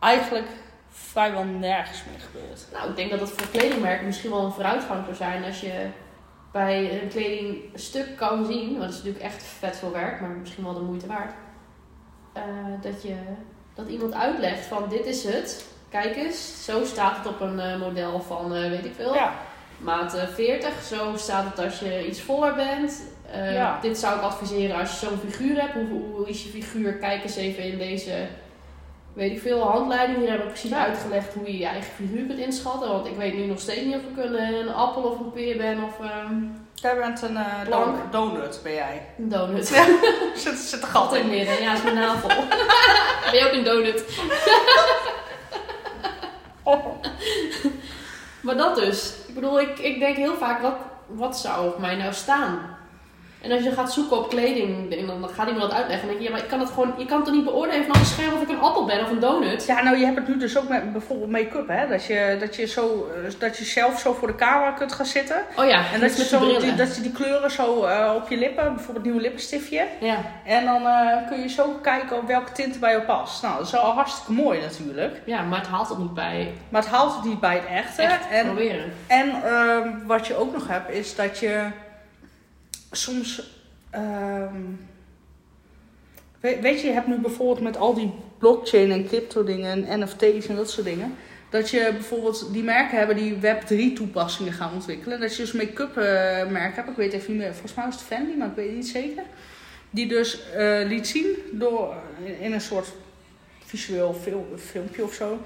eigenlijk 0.00 0.46
vrijwel 0.90 1.44
nergens 1.44 2.02
meer 2.10 2.20
gebeurt. 2.20 2.66
Nou, 2.72 2.90
ik 2.90 2.96
denk 2.96 3.10
dat 3.10 3.20
het 3.20 3.30
voor 3.30 3.48
kledingmerken 3.50 4.06
misschien 4.06 4.30
wel 4.30 4.44
een 4.44 4.52
vooruitgang 4.52 5.04
zou 5.04 5.16
zijn 5.16 5.44
als 5.44 5.60
je 5.60 5.86
bij 6.52 7.02
een 7.02 7.08
kledingstuk 7.08 8.16
kan 8.16 8.44
zien, 8.46 8.68
want 8.70 8.80
dat 8.80 8.88
is 8.90 8.96
natuurlijk 8.96 9.24
echt 9.24 9.42
vet 9.42 9.76
veel 9.76 9.92
werk, 9.92 10.20
maar 10.20 10.30
misschien 10.30 10.64
wel 10.64 10.74
de 10.74 10.80
moeite 10.80 11.06
waard. 11.06 11.32
eh, 12.32 12.42
dat, 12.80 13.02
je, 13.02 13.14
dat 13.74 13.88
iemand 13.88 14.14
uitlegt 14.14 14.64
van 14.66 14.84
dit 14.88 15.06
is 15.06 15.24
het, 15.24 15.64
kijk 15.88 16.16
eens, 16.16 16.64
zo 16.64 16.84
staat 16.84 17.16
het 17.16 17.26
op 17.26 17.40
een 17.40 17.60
eh, 17.60 17.78
model 17.80 18.20
van 18.20 18.54
eh, 18.54 18.68
weet 18.68 18.84
ik 18.84 18.94
veel, 18.96 19.14
Ja, 19.14 19.32
maat 19.78 20.14
eh, 20.14 20.28
40, 20.28 20.82
zo 20.82 21.12
staat 21.16 21.44
het 21.44 21.64
als 21.64 21.78
je 21.78 22.06
iets 22.06 22.20
voller 22.20 22.54
bent. 22.54 23.02
Eh, 23.32 23.54
Ja. 23.54 23.78
Dit 23.82 23.98
zou 23.98 24.16
ik 24.16 24.22
adviseren 24.22 24.76
als 24.76 25.00
je 25.00 25.06
zo'n 25.06 25.18
figuur 25.30 25.60
hebt. 25.60 25.72
Hoe, 25.72 26.02
hoe 26.16 26.28
is 26.28 26.42
je 26.42 26.48
figuur? 26.48 26.92
Kijk 26.92 27.22
eens 27.22 27.36
even 27.36 27.62
in 27.64 27.78
deze, 27.78 28.26
weet 29.12 29.30
ik 29.32 29.40
veel, 29.40 29.60
handleiding. 29.62 30.18
Hier 30.18 30.28
hebben 30.28 30.46
we 30.46 30.52
precies 30.52 30.70
Ja. 30.70 30.84
uitgelegd 30.86 31.34
hoe 31.34 31.46
je 31.52 31.58
je 31.58 31.66
eigen 31.66 31.92
figuur 31.94 32.26
kunt 32.26 32.38
inschatten. 32.38 32.88
Want 32.88 33.06
ik 33.06 33.16
weet 33.16 33.34
nu 33.34 33.46
nog 33.46 33.60
steeds 33.60 33.82
niet 33.84 33.94
of 33.96 34.02
ik 34.02 34.24
een, 34.24 34.36
eh, 34.36 34.58
een 34.58 34.72
appel 34.74 35.02
of 35.02 35.18
een 35.18 35.32
peer 35.32 35.56
ben 35.56 35.84
of 35.84 36.00
ehm, 36.00 36.34
jij 36.74 36.96
bent 36.96 37.22
een 37.22 37.38
donut, 38.10 38.60
ben 38.62 38.72
jij. 38.72 39.06
een 39.18 39.28
donut. 39.28 39.68
Ja. 39.68 39.84
Zit, 40.34 40.58
zit 40.58 40.82
een 40.82 40.88
gat 40.88 41.14
in 41.14 41.28
midden, 41.28 41.62
ja, 41.62 41.72
is 41.72 41.82
mijn 41.82 41.94
navel. 41.94 42.28
ben 43.30 43.38
je 43.38 43.46
ook 43.46 43.52
een 43.52 43.64
donut? 43.64 44.04
Maar 48.42 48.56
dat 48.56 48.76
dus. 48.76 49.14
Ik 49.26 49.34
bedoel, 49.34 49.60
ik, 49.60 49.78
ik 49.78 49.98
denk 49.98 50.16
heel 50.16 50.36
vaak, 50.36 50.60
wat, 50.60 50.76
wat 51.06 51.38
zou 51.38 51.68
op 51.68 51.78
mij 51.78 51.96
nou 51.96 52.12
staan? 52.12 52.76
En 53.42 53.52
als 53.52 53.62
je 53.62 53.72
gaat 53.72 53.92
zoeken 53.92 54.16
op 54.16 54.28
kleding, 54.28 54.96
en 54.96 55.06
dan 55.06 55.28
gaat 55.28 55.48
iemand 55.48 55.70
dat 55.70 55.78
uitleggen. 55.78 56.08
Dan 56.08 56.16
denk 56.16 56.18
je, 56.18 56.24
ja, 56.24 56.30
maar 56.30 56.44
ik 56.44 56.48
kan 56.48 56.60
het 56.60 56.68
gewoon, 56.68 56.94
je 56.96 57.06
kan 57.06 57.16
het 57.16 57.26
toch 57.26 57.34
niet 57.34 57.44
beoordelen 57.44 57.84
vanaf 57.84 58.00
een 58.00 58.06
scherm 58.06 58.32
of 58.34 58.42
ik 58.42 58.48
een 58.48 58.60
appel 58.60 58.84
ben 58.84 59.00
of 59.00 59.10
een 59.10 59.20
donut? 59.20 59.66
Ja, 59.66 59.82
nou 59.82 59.96
je 59.98 60.04
hebt 60.04 60.18
het 60.18 60.28
nu 60.28 60.36
dus 60.36 60.58
ook 60.58 60.68
met 60.68 60.92
bijvoorbeeld 60.92 61.30
make-up, 61.30 61.68
hè. 61.68 61.88
Dat 61.88 62.04
je, 62.04 62.36
dat 62.40 62.56
je, 62.56 62.66
zo, 62.66 63.10
eh, 63.14 63.32
dat 63.38 63.58
je 63.58 63.64
zelf 63.64 64.00
zo 64.00 64.12
voor 64.12 64.28
de 64.28 64.34
camera 64.34 64.70
kunt 64.70 64.92
gaan 64.92 65.06
zitten. 65.06 65.42
Oh 65.56 65.66
ja, 65.66 65.84
En 65.92 66.00
dat 66.00 66.16
je, 66.16 66.24
zo, 66.24 66.58
die, 66.58 66.74
dat 66.74 66.96
je 66.96 67.02
die 67.02 67.12
kleuren 67.12 67.50
zo 67.50 67.84
eh, 67.84 68.12
op 68.16 68.28
je 68.28 68.36
lippen, 68.36 68.74
bijvoorbeeld 68.74 69.04
nieuw 69.04 69.18
lippenstiftje. 69.18 69.86
Ja, 70.00 70.16
En 70.44 70.64
dan 70.64 70.86
eh, 70.86 71.28
kun 71.28 71.40
je 71.40 71.48
zo 71.48 71.78
kijken 71.82 72.16
op 72.16 72.26
welke 72.26 72.52
tint 72.52 72.80
bij 72.80 72.90
jou 72.90 73.02
past. 73.02 73.42
Nou, 73.42 73.56
dat 73.56 73.66
is 73.66 73.76
al 73.76 73.92
hartstikke 73.92 74.32
mooi 74.32 74.60
natuurlijk. 74.60 75.20
ja, 75.24 75.42
maar 75.42 75.58
het 75.58 75.68
haalt 75.68 75.88
het 75.88 75.98
niet 75.98 76.14
bij 76.14 76.52
Maar 76.68 76.82
het 76.82 76.90
haalt 76.90 77.14
het 77.14 77.24
niet 77.24 77.40
bij 77.40 77.54
het 77.54 77.66
echte. 77.66 78.02
echt 78.02 78.30
En 78.30 78.46
proberen. 78.46 78.92
En 79.06 79.42
ehm, 79.44 79.88
wat 80.06 80.26
je 80.26 80.36
ook 80.36 80.52
nog 80.52 80.68
hebt, 80.68 80.90
is 80.90 81.14
dat 81.14 81.38
je 81.38 81.66
soms. 82.92 83.42
ehm, 83.90 84.60
weet, 86.40 86.80
je, 86.80 86.86
je 86.86 86.92
hebt 86.92 87.06
nu 87.06 87.18
bijvoorbeeld 87.18 87.60
met 87.60 87.76
al 87.76 87.94
die 87.94 88.12
blockchain 88.38 88.90
en 88.90 89.06
crypto 89.06 89.44
dingen 89.44 89.84
en 89.86 90.00
NFT's 90.00 90.46
en 90.46 90.56
dat 90.56 90.70
soort 90.70 90.86
dingen. 90.86 91.14
Dat 91.50 91.70
je 91.70 91.88
bijvoorbeeld 91.92 92.52
die 92.52 92.62
merken 92.62 92.98
hebben 92.98 93.16
die 93.16 93.34
Web3 93.36 93.94
toepassingen 93.96 94.52
gaan 94.52 94.72
ontwikkelen. 94.72 95.20
Dat 95.20 95.36
je 95.36 95.42
dus 95.42 95.52
make-up 95.52 95.96
eh, 95.96 96.04
merken 96.50 96.74
hebt. 96.74 96.88
Ik 96.88 96.96
weet 96.96 97.12
even 97.12 97.30
niet 97.32 97.40
meer, 97.40 97.52
volgens 97.52 97.74
mij 97.74 97.84
was 97.84 97.94
het 97.94 98.04
Fendi, 98.04 98.36
maar 98.36 98.48
ik 98.48 98.54
weet 98.54 98.66
het 98.66 98.76
niet 98.76 98.88
zeker. 98.88 99.22
Die 99.90 100.06
dus 100.08 100.50
eh, 100.50 100.80
liet 100.86 101.06
zien 101.06 101.36
door, 101.52 101.94
in 102.40 102.52
een 102.52 102.60
soort 102.60 102.88
visueel 103.64 104.14
fil- 104.14 104.54
filmpje 104.56 105.02
of 105.02 105.12
zo. 105.14 105.38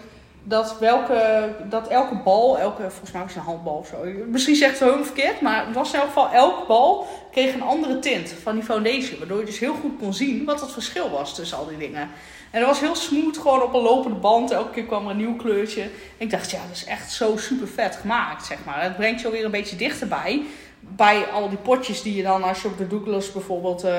Dat, 0.48 0.78
welke, 0.78 1.48
dat 1.68 1.88
elke 1.88 2.14
bal, 2.24 2.58
elke, 2.58 2.82
volgens 2.90 3.12
mij 3.12 3.22
was 3.22 3.34
het 3.34 3.40
een 3.42 3.48
handbal 3.48 3.74
of 3.76 3.86
zo. 3.86 3.96
Misschien 4.26 4.56
zegt 4.56 4.70
het 4.70 4.80
helemaal 4.80 5.04
verkeerd, 5.04 5.40
maar 5.40 5.66
het 5.66 5.74
was 5.74 5.92
in 5.92 5.98
elk 5.98 6.08
geval 6.08 6.30
elke 6.30 6.66
bal 6.66 7.06
kreeg 7.30 7.54
een 7.54 7.62
andere 7.62 7.98
tint 7.98 8.34
van 8.42 8.54
die 8.54 8.64
foundation. 8.64 9.18
Waardoor 9.18 9.38
je 9.38 9.44
dus 9.44 9.58
heel 9.58 9.74
goed 9.74 9.98
kon 9.98 10.14
zien 10.14 10.44
wat 10.44 10.60
het 10.60 10.72
verschil 10.72 11.10
was 11.10 11.34
tussen 11.34 11.58
al 11.58 11.66
die 11.66 11.78
dingen. 11.78 12.08
En 12.50 12.60
dat 12.60 12.68
was 12.68 12.80
heel 12.80 12.94
smooth, 12.94 13.36
gewoon 13.36 13.62
op 13.62 13.74
een 13.74 13.80
lopende 13.80 14.18
band. 14.18 14.50
Elke 14.50 14.70
keer 14.70 14.84
kwam 14.84 15.04
er 15.04 15.10
een 15.10 15.16
nieuw 15.16 15.36
kleurtje. 15.36 15.82
En 15.82 15.90
ik 16.18 16.30
dacht, 16.30 16.50
ja, 16.50 16.58
dat 16.66 16.76
is 16.76 16.84
echt 16.84 17.12
zo 17.12 17.36
super 17.36 17.68
vet 17.68 17.96
gemaakt, 17.96 18.46
zeg 18.46 18.58
maar. 18.64 18.82
Het 18.82 18.96
brengt 18.96 19.20
je 19.20 19.26
alweer 19.26 19.44
een 19.44 19.50
beetje 19.50 19.76
dichterbij. 19.76 20.42
Bij 20.80 21.26
al 21.26 21.48
die 21.48 21.58
potjes 21.58 22.02
die 22.02 22.16
je 22.16 22.22
dan, 22.22 22.42
als 22.42 22.62
je 22.62 22.68
op 22.68 22.78
de 22.78 22.86
Douglas 22.86 23.32
bijvoorbeeld 23.32 23.84
eh, 23.84 23.90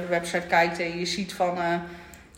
de 0.00 0.06
website 0.08 0.46
kijkt 0.46 0.78
en 0.78 0.98
je 0.98 1.06
ziet 1.06 1.32
van 1.32 1.56
eh 1.56 1.74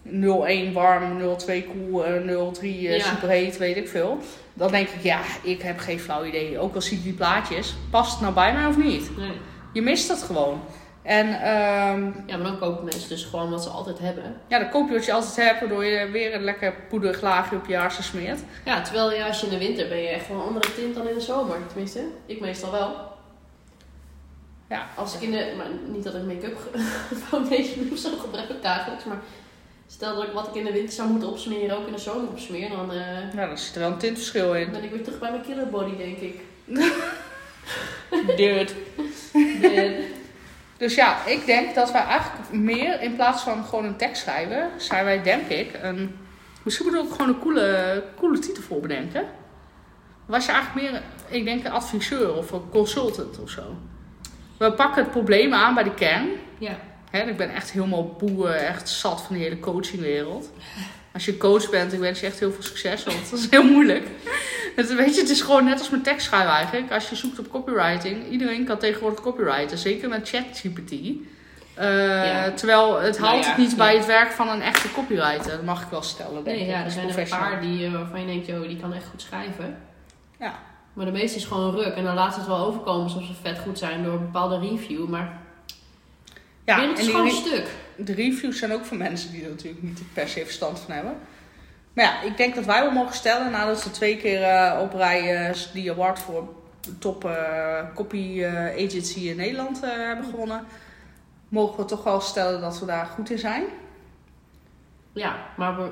0,1 0.05 0.73
warm, 0.73 1.19
0,2 1.19 1.65
koel, 1.67 2.05
eh, 2.07 2.23
0,3 2.23 2.89
eh, 2.89 2.97
Ja. 2.97 3.05
superheet, 3.05 3.57
weet 3.59 3.77
ik 3.77 3.89
veel. 3.89 4.19
Dan 4.55 4.71
denk 4.71 4.89
ik, 4.89 5.03
ja, 5.03 5.21
ik 5.43 5.63
heb 5.63 5.79
geen 5.79 6.01
flauw 6.01 6.25
idee. 6.25 6.59
Ook 6.59 6.75
al 6.75 6.81
zie 6.83 6.97
ik 6.97 7.03
die 7.03 7.13
plaatjes, 7.13 7.75
past 7.91 8.11
het 8.13 8.21
nou 8.21 8.35
bij 8.35 8.53
mij 8.53 8.67
of 8.67 8.77
niet? 8.77 9.17
Nee. 9.17 9.33
Je 9.73 9.83
mist 9.83 10.09
het 10.09 10.23
gewoon. 10.23 10.61
En 11.03 11.27
ehm, 11.27 12.05
Ja, 12.27 12.37
maar 12.37 12.43
dan 12.43 12.59
kopen 12.59 12.85
mensen 12.85 13.09
dus 13.09 13.25
gewoon 13.25 13.51
wat 13.51 13.63
ze 13.63 13.69
altijd 13.69 13.99
hebben. 13.99 14.37
ja, 14.49 14.59
dan 14.59 14.71
koop 14.71 14.89
je 14.89 14.95
wat 14.95 15.05
je 15.05 15.13
altijd 15.13 15.37
hebt, 15.37 15.61
waardoor 15.61 15.85
je 15.85 16.11
weer 16.11 16.35
een 16.35 16.45
lekker 16.45 16.75
poederig 16.89 17.21
laagje 17.23 17.57
op 17.57 17.67
je 17.67 17.77
harsen 17.77 18.05
smeert. 18.05 18.41
Ja, 18.65 18.81
terwijl 18.83 19.13
ja, 19.13 19.27
als 19.27 19.41
je 19.41 19.47
in 19.47 19.53
de 19.53 19.59
winter 19.59 19.89
ben 19.89 19.99
je 19.99 20.09
echt 20.09 20.29
wel 20.29 20.37
een 20.41 20.47
andere 20.47 20.75
tint 20.75 20.95
dan 20.95 21.09
in 21.09 21.15
de 21.15 21.21
zomer. 21.21 21.57
Tenminste, 21.67 22.01
ik 22.27 22.41
meestal 22.41 22.71
wel. 22.71 23.13
Ja, 24.69 24.87
Als 24.95 25.15
ik 25.15 25.21
in 25.21 25.31
de, 25.31 25.53
maar 25.57 25.67
niet 25.87 26.05
dat 26.05 26.15
ik 26.15 26.23
make-up 26.23 26.59
foundation 27.29 27.89
of 27.93 27.99
zo 27.99 28.09
gebruik 28.21 28.63
dagelijks, 28.63 29.05
maar 29.05 29.19
stel 29.87 30.15
dat 30.15 30.25
ik 30.25 30.33
wat 30.33 30.47
ik 30.49 30.55
in 30.55 30.65
de 30.65 30.73
winter 30.73 30.95
zou 30.95 31.09
moeten 31.11 31.29
opsmeren, 31.29 31.77
ook 31.79 31.87
in 31.87 31.93
de 31.93 31.99
zomer 31.99 32.29
opsmeer, 32.29 32.69
dan 32.71 32.93
eh, 32.93 32.99
ja, 33.35 33.47
daar 33.47 33.59
zit 33.59 33.75
er 33.75 33.81
wel 33.81 33.91
een 33.91 33.99
tintverschil 33.99 34.55
in. 34.55 34.71
ben 34.71 34.85
ik 34.85 34.91
weer 34.91 35.03
terug 35.05 35.19
bij 35.19 35.31
mijn 35.31 35.43
killer 35.43 35.69
body, 35.69 35.97
denk 35.97 36.19
ik. 36.19 36.41
Dude. 38.37 38.67
De- 39.61 40.13
Dus 40.77 40.95
ja, 40.95 41.25
ik 41.27 41.47
denk 41.47 41.75
dat 41.75 41.93
wij 41.93 42.03
eigenlijk 42.03 42.53
meer, 42.53 43.01
in 43.03 43.15
plaats 43.15 43.43
van 43.43 43.65
gewoon 43.65 43.85
een 43.85 43.97
tekst 43.97 44.23
schrijven, 44.23 44.71
zijn 44.77 45.05
wij 45.05 45.23
denk 45.23 45.49
ik 45.49 45.79
een... 45.83 46.17
Misschien 46.63 46.87
moeten 46.87 47.05
we 47.05 47.09
ook 47.11 47.17
gewoon 47.17 47.35
een 47.35 47.41
coole, 47.41 48.03
coole 48.19 48.39
titel 48.39 48.63
voor 48.63 48.81
bedenken. 48.81 49.25
Was 50.27 50.47
je 50.47 50.53
eigenlijk 50.53 50.91
meer, 50.91 51.03
ik 51.29 51.45
denk 51.45 51.65
een 51.65 51.71
adviseur 51.73 52.35
of 52.35 52.51
een 52.51 52.69
consultant 52.71 53.39
of 53.41 53.51
zo. 53.51 53.63
We 54.59 54.73
pakken 54.73 55.03
het 55.03 55.11
probleem 55.13 55.55
aan 55.55 55.75
bij 55.75 55.83
de 55.85 55.95
kern. 55.95 56.29
ja. 56.59 56.77
Hè, 57.15 57.23
ik 57.23 57.37
ben 57.37 57.51
echt 57.55 57.71
helemaal 57.71 58.05
boe, 58.19 58.49
echt 58.49 58.89
zat 58.89 59.23
van 59.23 59.35
die 59.37 59.45
hele 59.45 59.61
coachingwereld. 59.61 60.51
Als 61.13 61.25
je 61.25 61.37
coach 61.37 61.71
bent, 61.71 61.93
ik 61.93 61.99
wens 61.99 62.21
je 62.21 62.27
echt 62.27 62.39
heel 62.39 62.53
veel 62.53 62.63
succes, 62.63 63.05
want 63.05 63.31
dat 63.31 63.39
is 63.39 63.51
heel 63.51 63.65
moeilijk. 63.65 64.07
Het, 64.77 64.95
weet 64.95 65.15
je, 65.15 65.21
het 65.21 65.31
is 65.31 65.41
gewoon 65.41 65.65
net 65.65 65.79
als 65.79 65.91
met 65.91 66.05
tekstschrijven 66.05 66.51
eigenlijk. 66.53 66.93
Als 66.93 67.09
je 67.09 67.15
zoekt 67.17 67.39
op 67.39 67.51
copywriting, 67.51 68.31
iedereen 68.31 68.65
kan 68.65 68.79
tegenwoordig 68.79 69.21
copywriten. 69.21 69.79
Zeker 69.79 70.09
met 70.09 70.29
ChatGPT. 70.29 70.91
Eh, 70.91 72.25
Ja. 72.25 72.51
Terwijl 72.51 73.01
het 73.01 73.19
Nou 73.19 73.31
haalt 73.31 73.45
ja, 73.45 73.51
het 73.51 73.59
niet 73.59 73.77
bij 73.77 73.97
het 73.97 74.07
werk 74.07 74.31
van 74.31 74.49
een 74.49 74.63
echte 74.63 74.93
copywriter. 74.93 75.51
Dat 75.51 75.63
mag 75.65 75.83
ik 75.83 75.89
wel 75.91 76.03
stellen, 76.03 76.45
denk 76.45 76.57
Nee, 76.57 76.61
ik. 76.61 76.67
ja, 76.71 76.85
er 76.85 76.91
zijn 76.91 77.09
er 77.09 77.19
een 77.19 77.29
paar 77.29 77.61
die, 77.61 77.87
eh, 77.87 77.93
waarvan 77.93 78.21
je 78.21 78.27
denkt, 78.27 78.47
joh, 78.47 78.67
die 78.69 78.77
kan 78.81 78.93
echt 78.93 79.07
goed 79.11 79.23
schrijven. 79.23 79.79
Ja. 80.41 80.55
Maar 80.93 81.07
de 81.07 81.13
meeste 81.13 81.37
is 81.37 81.45
gewoon 81.45 81.75
ruk. 81.75 81.95
En 81.95 82.05
dan 82.05 82.15
laat 82.15 82.33
ze 82.33 82.39
het 82.39 82.49
wel 82.49 82.67
overkomen 82.67 83.03
alsof 83.03 83.25
ze 83.25 83.33
vet 83.43 83.59
goed 83.59 83.79
zijn 83.79 84.03
door 84.05 84.13
een 84.13 84.19
bepaalde 84.31 84.59
review. 84.59 85.09
Maar 85.09 85.43
Ja, 86.65 86.89
het 86.89 86.99
en 86.99 87.05
gewoon 87.05 87.31
stuk. 87.31 87.67
de 87.97 88.15
reviews 88.15 88.59
zijn 88.59 88.73
ook 88.73 88.85
voor 88.85 88.97
mensen 88.97 89.31
die 89.33 89.45
er 89.45 89.51
natuurlijk 89.51 89.83
niet 89.83 90.03
per 90.13 90.29
se 90.29 90.45
verstand 90.45 90.79
van 90.79 90.95
hebben. 90.95 91.17
Maar 91.93 92.05
ja, 92.05 92.23
ik 92.23 92.37
denk 92.37 92.55
dat 92.55 92.65
wij 92.65 92.83
wel 92.83 92.91
mogen 92.91 93.15
stellen, 93.15 93.51
nadat 93.51 93.85
we 93.85 93.91
twee 93.91 94.17
keer 94.17 94.43
eh, 94.43 94.81
op 94.81 94.95
rij 94.95 95.47
eh, 95.47 95.57
die 95.73 95.91
award 95.91 96.19
voor 96.19 96.49
top 96.99 97.25
eh, 97.25 97.79
copy 97.95 98.45
agency 98.85 99.19
in 99.19 99.37
Nederland 99.37 99.81
hebben 99.81 100.25
gewonnen, 100.25 100.67
mogen 101.49 101.77
we 101.77 101.85
toch 101.85 102.05
wel 102.05 102.21
stellen 102.21 102.61
dat 102.61 102.79
we 102.79 102.87
daar 102.87 103.07
goed 103.07 103.31
in 103.31 103.39
zijn. 103.39 103.65
Ja, 105.13 105.37
maar 105.57 105.77
we, 105.77 105.91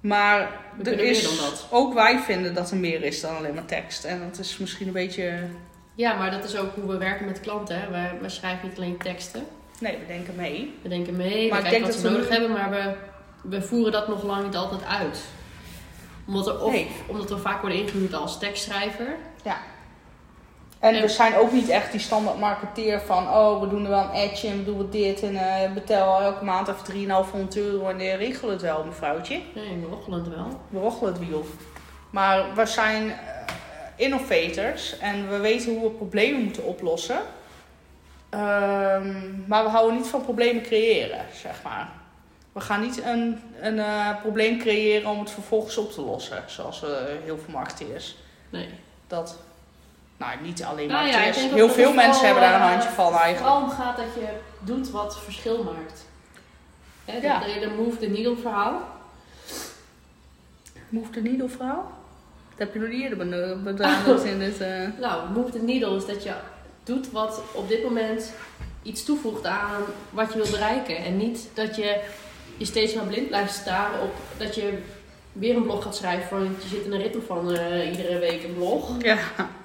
Maar 0.00 0.60
we 0.76 0.90
er 0.90 1.00
is, 1.00 1.42
ook 1.70 1.94
wij 1.94 2.18
vinden 2.18 2.54
dat 2.54 2.70
er 2.70 2.76
meer 2.76 3.02
is 3.02 3.20
dan 3.20 3.36
alleen 3.36 3.54
maar 3.54 3.64
tekst. 3.64 4.04
En 4.04 4.20
dat 4.20 4.38
is 4.38 4.58
misschien 4.58 4.86
een 4.86 4.92
beetje, 4.92 5.38
Ja, 5.94 6.14
maar 6.14 6.30
dat 6.30 6.44
is 6.44 6.56
ook 6.56 6.74
hoe 6.74 6.86
we 6.86 6.96
werken 6.98 7.26
met 7.26 7.40
klanten. 7.40 7.80
Hè. 7.80 7.90
We, 7.90 8.18
we 8.20 8.28
schrijven 8.28 8.68
niet 8.68 8.76
alleen 8.76 8.98
teksten. 8.98 9.46
Nee, 9.82 9.98
we 9.98 10.06
denken 10.06 10.34
mee. 10.36 10.74
We 10.82 10.88
denken 10.88 11.16
mee, 11.16 11.50
Maar 11.50 11.58
we 11.60 11.64
ik 11.64 11.70
denk 11.70 11.84
wat 11.84 11.94
ze 11.94 12.02
dat 12.02 12.10
we 12.10 12.16
nodig 12.18 12.30
hebben, 12.32 12.52
maar 12.52 12.70
we, 12.70 12.92
we 13.42 13.62
voeren 13.62 13.92
dat 13.92 14.08
nog 14.08 14.22
lang 14.22 14.44
niet 14.44 14.56
altijd 14.56 14.84
uit. 14.84 15.20
Omdat, 16.26 16.46
er 16.46 16.60
of, 16.62 16.72
Nee. 16.72 16.90
omdat 17.06 17.28
we 17.28 17.38
vaak 17.38 17.60
worden 17.60 17.78
ingehuurd 17.78 18.14
als 18.14 18.38
tekstschrijver. 18.38 19.06
En 20.78 20.94
En- 20.94 21.00
we 21.02 21.08
zijn 21.08 21.36
ook 21.36 21.52
niet 21.52 21.68
echt 21.68 21.90
die 21.90 22.00
standaard 22.00 22.38
marketeer 22.38 23.00
van, 23.00 23.28
oh, 23.28 23.60
we 23.60 23.68
doen 23.68 23.84
er 23.84 23.90
wel 23.90 24.02
een 24.02 24.28
adje 24.30 24.48
en 24.48 24.56
we 24.58 24.64
doen 24.64 24.76
wat 24.76 24.92
dit 24.92 25.22
en 25.22 25.36
eh, 25.36 25.72
betaal 25.72 26.20
elke 26.20 26.44
maand 26.44 26.68
even 26.68 26.84
3,500 26.84 27.56
euro 27.56 27.88
en 27.88 28.16
regelen 28.16 28.52
het 28.52 28.62
wel, 28.62 28.84
mevrouwtje. 28.84 29.40
Nee, 29.54 29.78
we 29.80 29.86
rochelen 29.90 30.18
het 30.24 30.34
wel. 30.34 30.60
We 30.68 30.78
rochelen 30.78 31.12
het 31.12 31.28
wiel. 31.28 31.46
Maar 32.10 32.54
we 32.54 32.66
zijn 32.66 33.10
eh, 33.10 33.16
innovators 33.96 34.98
en 34.98 35.28
we 35.28 35.36
weten 35.38 35.72
hoe 35.74 35.82
we 35.82 35.90
problemen 35.90 36.42
moeten 36.42 36.64
oplossen. 36.64 37.18
Ehm, 38.32 39.12
maar 39.46 39.62
we 39.64 39.70
houden 39.70 39.96
niet 39.96 40.06
van 40.06 40.22
problemen 40.22 40.62
creëren, 40.62 41.24
zeg 41.42 41.62
maar. 41.62 41.88
We 42.52 42.60
gaan 42.60 42.80
niet 42.80 43.02
een, 43.04 43.40
een 43.60 43.78
eh, 43.78 44.20
probleem 44.20 44.58
creëren 44.58 45.10
om 45.10 45.18
het 45.20 45.30
vervolgens 45.30 45.76
op 45.76 45.92
te 45.92 46.00
lossen, 46.00 46.42
zoals 46.46 46.82
eh, 46.82 46.90
heel 47.24 47.38
veel 47.38 47.52
marketeers. 47.52 48.16
Nee. 48.50 48.68
Dat, 49.06 49.38
nou 50.16 50.32
niet 50.42 50.64
alleen 50.64 50.88
Nou 50.88 51.02
marketeers, 51.10 51.36
heel 51.36 51.66
dat 51.66 51.74
veel 51.76 51.86
het 51.86 51.94
mensen 51.96 52.14
vooral, 52.14 52.24
hebben 52.24 52.42
daar 52.42 52.54
een 52.54 52.66
eh, 52.66 52.68
handje 52.68 52.88
van 52.88 53.12
eigenlijk. 53.12 53.38
vooral 53.38 53.62
om 53.62 53.70
gaat 53.70 53.96
dat 53.96 54.14
je 54.14 54.28
doet 54.60 54.90
wat 54.90 55.18
verschil 55.22 55.62
maakt. 55.62 56.06
Hè, 57.04 57.12
dat 57.12 57.22
Ja. 57.22 57.40
hele 57.40 57.74
move 57.74 57.96
the 57.98 58.06
needle 58.06 58.36
verhaal. 58.36 58.80
Move 60.88 61.10
the 61.10 61.20
needle 61.20 61.48
verhaal? 61.48 61.92
Dat 62.50 62.58
heb 62.58 62.72
je 62.74 62.78
nog 62.80 62.88
niet 62.88 63.02
eerder 63.02 63.18
beno- 63.18 63.56
benaderd 63.72 64.22
in 64.24 64.38
dit... 64.38 64.60
eh, 64.60 64.88
Nou, 65.00 65.30
move 65.30 65.50
the 65.50 65.62
needle 65.62 65.96
is 65.96 66.06
dat 66.06 66.22
je 66.22 66.32
doet 66.84 67.10
wat 67.10 67.42
op 67.52 67.68
dit 67.68 67.82
moment 67.82 68.32
iets 68.82 69.04
toevoegt 69.04 69.46
aan 69.46 69.82
wat 70.10 70.32
je 70.32 70.38
wil 70.42 70.50
bereiken. 70.50 70.96
En 70.96 71.16
niet 71.16 71.48
dat 71.54 71.76
je 71.76 72.00
je 72.56 72.64
steeds 72.64 72.94
maar 72.94 73.04
blind 73.04 73.28
blijft 73.28 73.54
staren 73.54 74.00
op 74.02 74.12
dat 74.36 74.54
je 74.54 74.78
weer 75.32 75.56
een 75.56 75.62
blog 75.62 75.82
gaat 75.82 75.96
schrijven. 75.96 76.38
Want 76.38 76.62
je 76.62 76.68
zit 76.68 76.84
in 76.84 76.92
een 76.92 77.02
ritme 77.02 77.20
van 77.20 77.52
eh, 77.56 77.90
iedere 77.90 78.18
week 78.18 78.42
een 78.44 78.54
blog. 78.54 78.90
Ja, 79.02 79.18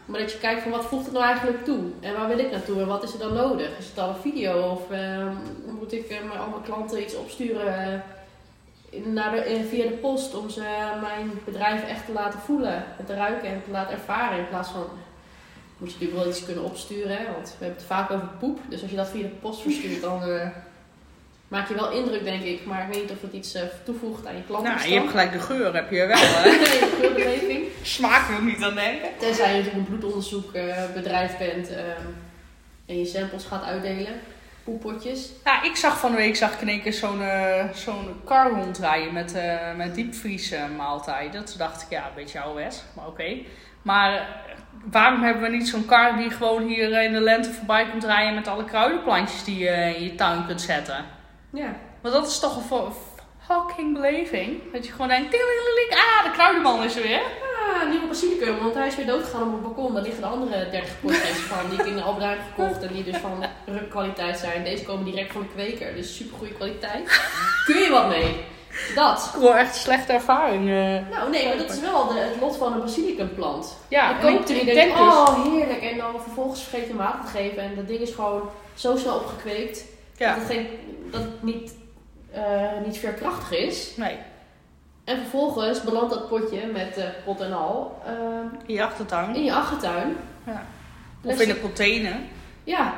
Maar 0.06 0.20
dat 0.20 0.32
je 0.32 0.38
kijkt 0.38 0.62
van 0.62 0.72
wat 0.72 0.86
voegt 0.86 1.04
het 1.06 1.14
nou 1.14 1.26
eigenlijk 1.26 1.66
toe? 1.66 1.80
En 2.00 2.14
waar 2.14 2.28
wil 2.28 2.40
ik 2.40 2.52
naartoe? 2.52 2.82
En 2.82 2.88
wat 2.88 3.04
is 3.04 3.14
er 3.14 3.20
dan 3.20 3.34
nodig? 3.34 3.78
Is 3.80 3.86
het 3.86 3.96
dan 3.96 4.10
een 4.10 4.22
video? 4.32 4.70
Of 4.72 4.92
ehm, 4.92 5.34
moet 5.80 5.94
ik 5.94 6.12
al 6.40 6.50
mijn 6.50 6.64
klanten 6.64 7.02
iets 7.02 7.16
opsturen 7.16 7.94
eh, 7.94 8.00
in- 8.90 9.14
naar 9.14 9.32
de, 9.32 9.66
via 9.70 9.84
de 9.84 9.90
post 10.02 10.36
om 10.36 10.50
ze 10.50 10.62
mijn 11.02 11.32
bedrijf 11.46 11.84
echt 11.90 12.06
te 12.06 12.12
laten 12.12 12.40
voelen 12.40 12.74
en 13.00 13.06
te 13.06 13.14
ruiken 13.16 13.50
en 13.50 13.62
te 13.66 13.72
laten 13.72 13.94
ervaren? 13.94 14.38
In 14.38 14.48
plaats 14.50 14.70
van, 14.70 14.86
moet 15.78 15.92
je 15.92 15.96
natuurlijk 16.00 16.24
wel 16.24 16.30
iets 16.34 16.46
kunnen 16.46 16.64
opsturen, 16.64 17.18
hè? 17.18 17.24
want 17.32 17.48
we 17.48 17.66
hebben 17.66 17.78
het 17.78 17.88
vaak 17.88 18.12
over 18.12 18.28
poep. 18.40 18.60
Dus 18.70 18.82
als 18.82 18.90
je 18.92 18.98
dat 18.98 19.10
via 19.10 19.22
de 19.22 19.28
post 19.28 19.62
verstuurt, 19.62 20.02
dan 20.02 20.24
eh, 20.24 20.48
maak 21.48 21.68
je 21.68 21.74
wel 21.76 21.92
indruk, 21.92 22.24
denk 22.24 22.44
ik. 22.44 22.66
Maar 22.66 22.82
ik 22.88 22.94
weet 22.94 23.02
niet 23.02 23.12
of 23.12 23.22
het 23.22 23.34
iets 23.34 23.54
eh, 23.54 23.62
toevoegt 23.84 24.26
aan 24.28 24.36
je 24.36 24.44
klanten. 24.48 24.76
nou, 24.76 24.88
je 24.90 24.94
hebt 24.96 25.10
gelijk 25.10 25.32
de 25.32 25.40
geur, 25.40 25.74
heb 25.74 25.92
je 25.92 26.06
wel. 26.06 26.18
Hè? 26.18 26.50
Nee, 26.50 26.80
de 26.80 26.96
geurbeleving. 27.00 27.66
Smaak 27.82 28.28
wil 28.28 28.38
ik 28.38 28.44
niet 28.44 28.64
aan 28.64 28.76
denken. 28.76 29.10
Tenzij 29.20 29.52
je 29.52 29.58
natuurlijk 29.58 29.78
een 29.78 29.98
bloedonderzoekbedrijf 29.98 31.38
bent 31.38 31.70
ehm, 31.70 32.06
en 32.86 33.00
je 33.00 33.06
samples 33.06 33.44
gaat 33.46 33.64
uitdelen. 33.64 34.14
poepotjes. 34.64 35.30
Ja, 35.44 35.64
ik 35.64 35.76
zag 35.76 36.00
van 36.00 36.12
de 36.12 36.18
week 36.18 36.36
zag 36.36 36.54
ik 36.54 36.62
in 36.62 36.70
één 36.70 36.82
keer 36.82 36.94
zo'n 36.94 37.22
eh, 37.22 37.66
zo'n 37.74 38.22
kar 38.26 38.50
rondrijden 38.52 39.14
met, 39.14 39.34
eh 39.34 39.76
met 39.76 39.96
diepvriezen 39.96 40.76
maaltijden. 40.76 41.46
Toen 41.46 41.58
dacht 41.58 41.82
ik, 41.82 41.90
ja, 41.90 42.06
een 42.06 42.16
beetje 42.16 42.40
ouderwets, 42.40 42.84
maar 42.96 43.08
oké. 43.08 43.38
Maar 43.82 44.14
eh, 44.14 44.47
waarom 44.92 45.24
hebben 45.24 45.44
we 45.44 45.50
niet 45.50 45.68
zo'n 45.68 45.86
kar 45.86 46.18
die 46.18 46.30
gewoon 46.30 46.68
hier 46.68 47.02
in 47.04 47.14
de 47.14 47.20
lente 47.20 47.54
voorbij 47.54 47.90
komt 47.90 48.04
rijden 48.04 48.36
met 48.36 48.48
alle 48.48 48.66
kruidenplantjes 48.66 49.44
die 49.44 49.58
je 49.58 49.94
in 49.96 50.04
je 50.04 50.16
tuin 50.16 50.46
kunt 50.46 50.62
zetten? 50.62 51.06
Ja. 51.54 51.76
Want 52.02 52.14
dat 52.14 52.28
is 52.28 52.40
toch 52.40 52.56
een 52.56 52.92
fucking 53.48 53.94
beleving. 53.94 54.72
Dat 54.74 54.86
je 54.86 54.92
gewoon 54.92 55.08
denkt, 55.08 55.36
ah, 55.36 56.24
de 56.24 56.32
kruidenman 56.34 56.84
is 56.84 56.96
er 56.96 57.02
weer. 57.02 57.22
Ah, 57.68 57.90
nieuwe 57.90 58.08
basilicum, 58.08 58.58
want 58.60 58.74
hij 58.74 58.88
is 58.88 58.96
weer 58.96 59.06
doodgegaan 59.06 59.48
op 59.48 59.52
het 59.52 59.62
balkon. 59.62 59.94
Daar 59.94 60.04
liggen 60.04 60.22
de 60.22 60.28
andere 60.28 60.70
30 60.70 61.00
potjes 61.02 61.38
van 61.38 61.70
die 61.70 61.80
ik 61.80 61.86
in 61.86 61.96
de 61.96 62.02
Albert 62.02 62.26
Heijn 62.26 62.40
gekocht 62.56 62.84
en 62.84 62.94
die 62.94 63.04
dus 63.04 63.18
van 63.18 63.44
kwaliteit 63.90 64.38
zijn. 64.38 64.64
Deze 64.64 64.84
komen 64.84 65.06
direct 65.06 65.32
van 65.32 65.42
de 65.42 65.48
kweker, 65.48 65.96
dus 65.96 66.16
super 66.16 66.38
goede 66.38 66.54
kwaliteit. 66.54 67.22
Kun 67.66 67.78
je 67.78 67.90
wat 67.90 68.08
mee? 68.08 68.36
Dat. 68.96 69.20
Gewoon 69.20 69.56
echt 69.56 69.74
een 69.76 69.82
slechte 69.82 70.14
ervaring. 70.14 70.66
Nou 71.12 71.30
nee, 71.30 71.48
maar 71.48 71.58
dat 71.58 71.70
is 71.70 71.80
wel 71.80 72.08
de, 72.08 72.14
het 72.20 72.42
lot 72.42 72.56
van 72.58 72.74
een 72.74 72.80
basilicumplant. 72.80 73.78
Ja, 73.88 74.10
je 74.10 74.16
koopt 74.16 74.50
er 74.50 74.60
en 74.60 74.66
denk 74.66 74.92
dus- 74.98 75.00
oh 75.00 75.44
heerlijk. 75.44 75.82
En 75.82 75.98
dan 75.98 76.22
vervolgens 76.22 76.64
vergeet 76.64 76.88
je 76.88 76.96
water 76.96 77.26
te 77.26 77.38
geven. 77.38 77.64
En 77.64 77.76
dat 77.76 77.88
ding 77.88 78.00
is 78.00 78.12
gewoon 78.14 78.50
zo 78.74 78.98
snel 78.98 79.16
opgekweekt 79.16 79.86
Ja, 80.18 80.30
dat 80.34 80.44
het, 80.44 80.52
geen, 80.52 80.68
dat 81.12 81.22
het 81.22 81.44
niet, 81.44 81.74
eh, 82.32 82.44
niet 82.86 82.98
veerkrachtig 82.98 83.52
is. 83.58 83.92
nee. 83.96 84.18
En 85.04 85.18
vervolgens 85.18 85.82
belandt 85.82 86.14
dat 86.14 86.28
potje 86.30 86.66
met 86.66 86.98
eh, 86.98 87.04
pot 87.26 87.42
en 87.42 87.54
al 87.54 88.02
eh, 88.06 88.14
In 88.66 88.74
je 88.74 88.84
achtertuin. 88.84 89.36
in 89.36 89.44
je 89.44 89.54
achtertuin. 89.54 90.16
Ja. 90.46 90.52
Of 90.54 91.22
Plastic- 91.22 91.48
in 91.48 91.54
de 91.54 91.62
container. 91.62 92.16
Ja. 92.64 92.94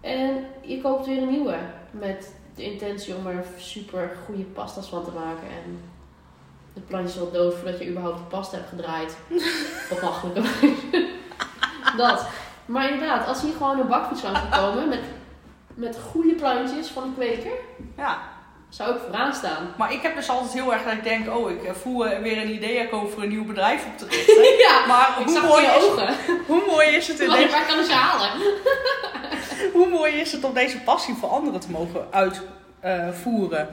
En 0.00 0.44
je 0.60 0.80
koopt 0.80 1.06
weer 1.06 1.22
een 1.22 1.30
nieuwe. 1.30 1.54
Met 1.90 2.32
de 2.60 2.72
intentie 2.72 3.14
om 3.14 3.26
er 3.26 3.44
super 3.58 4.16
goede 4.26 4.42
pasta's 4.42 4.86
van 4.88 5.04
te 5.04 5.10
maken. 5.10 5.48
En 5.64 5.82
het 6.74 6.86
plantje 6.86 7.08
is 7.08 7.16
wel 7.16 7.30
dood 7.42 7.54
voordat 7.54 7.78
je 7.78 7.88
überhaupt 7.88 8.18
de 8.18 8.24
pasta 8.36 8.56
hebt 8.56 8.68
gedraaid. 8.68 9.16
Op 9.92 10.00
makkelijke 10.02 10.40
wijze. 10.40 11.06
Dat. 11.96 12.26
Maar 12.66 12.90
inderdaad, 12.90 13.26
als 13.26 13.42
hier 13.42 13.52
gewoon 13.52 13.78
een 13.80 13.86
bakfiets 13.88 14.24
aan 14.24 14.34
zou 14.34 14.48
komen 14.74 14.88
met, 14.88 15.00
met 15.74 15.98
goede 16.12 16.34
plantjes 16.34 16.88
van 16.88 17.02
de 17.02 17.10
kweker, 17.14 17.52
Ja. 17.96 18.18
zou 18.68 18.94
ik 18.94 19.00
vooraan 19.06 19.34
staan. 19.34 19.74
Maar 19.78 19.92
ik 19.92 20.02
heb 20.02 20.14
dus 20.16 20.28
altijd 20.28 20.52
heel 20.52 20.72
erg 20.72 20.82
dat 20.82 20.92
ik 20.92 21.04
denk, 21.04 21.34
oh, 21.36 21.50
ik 21.50 21.72
voel 21.74 22.06
eh, 22.06 22.22
weer 22.22 22.38
een 22.42 22.54
idee 22.54 22.76
ik 22.76 22.92
over 22.92 23.22
een 23.22 23.28
nieuw 23.28 23.44
bedrijf 23.44 23.86
op 23.86 23.98
te 23.98 24.06
richten. 24.10 24.58
ja, 24.58 24.86
Maar 24.86 25.14
hoe 25.24 25.40
mooi, 25.40 25.64
is, 25.64 25.84
ogen. 25.84 26.14
hoe 26.46 26.62
mooi 26.66 26.88
is 26.88 27.08
het 27.08 27.20
in 27.20 27.30
deze, 27.30 27.50
waar 27.50 27.66
kan 27.66 27.78
ik 27.78 27.84
ze 27.84 27.92
halen? 27.92 28.30
hoe 29.72 29.88
mooi 29.88 30.12
is 30.12 30.32
het 30.32 30.44
om 30.44 30.54
deze 30.54 30.80
passie 30.80 31.14
voor 31.14 31.28
anderen 31.28 31.60
te 31.60 31.70
mogen 31.70 32.06
uitvoeren? 32.10 33.68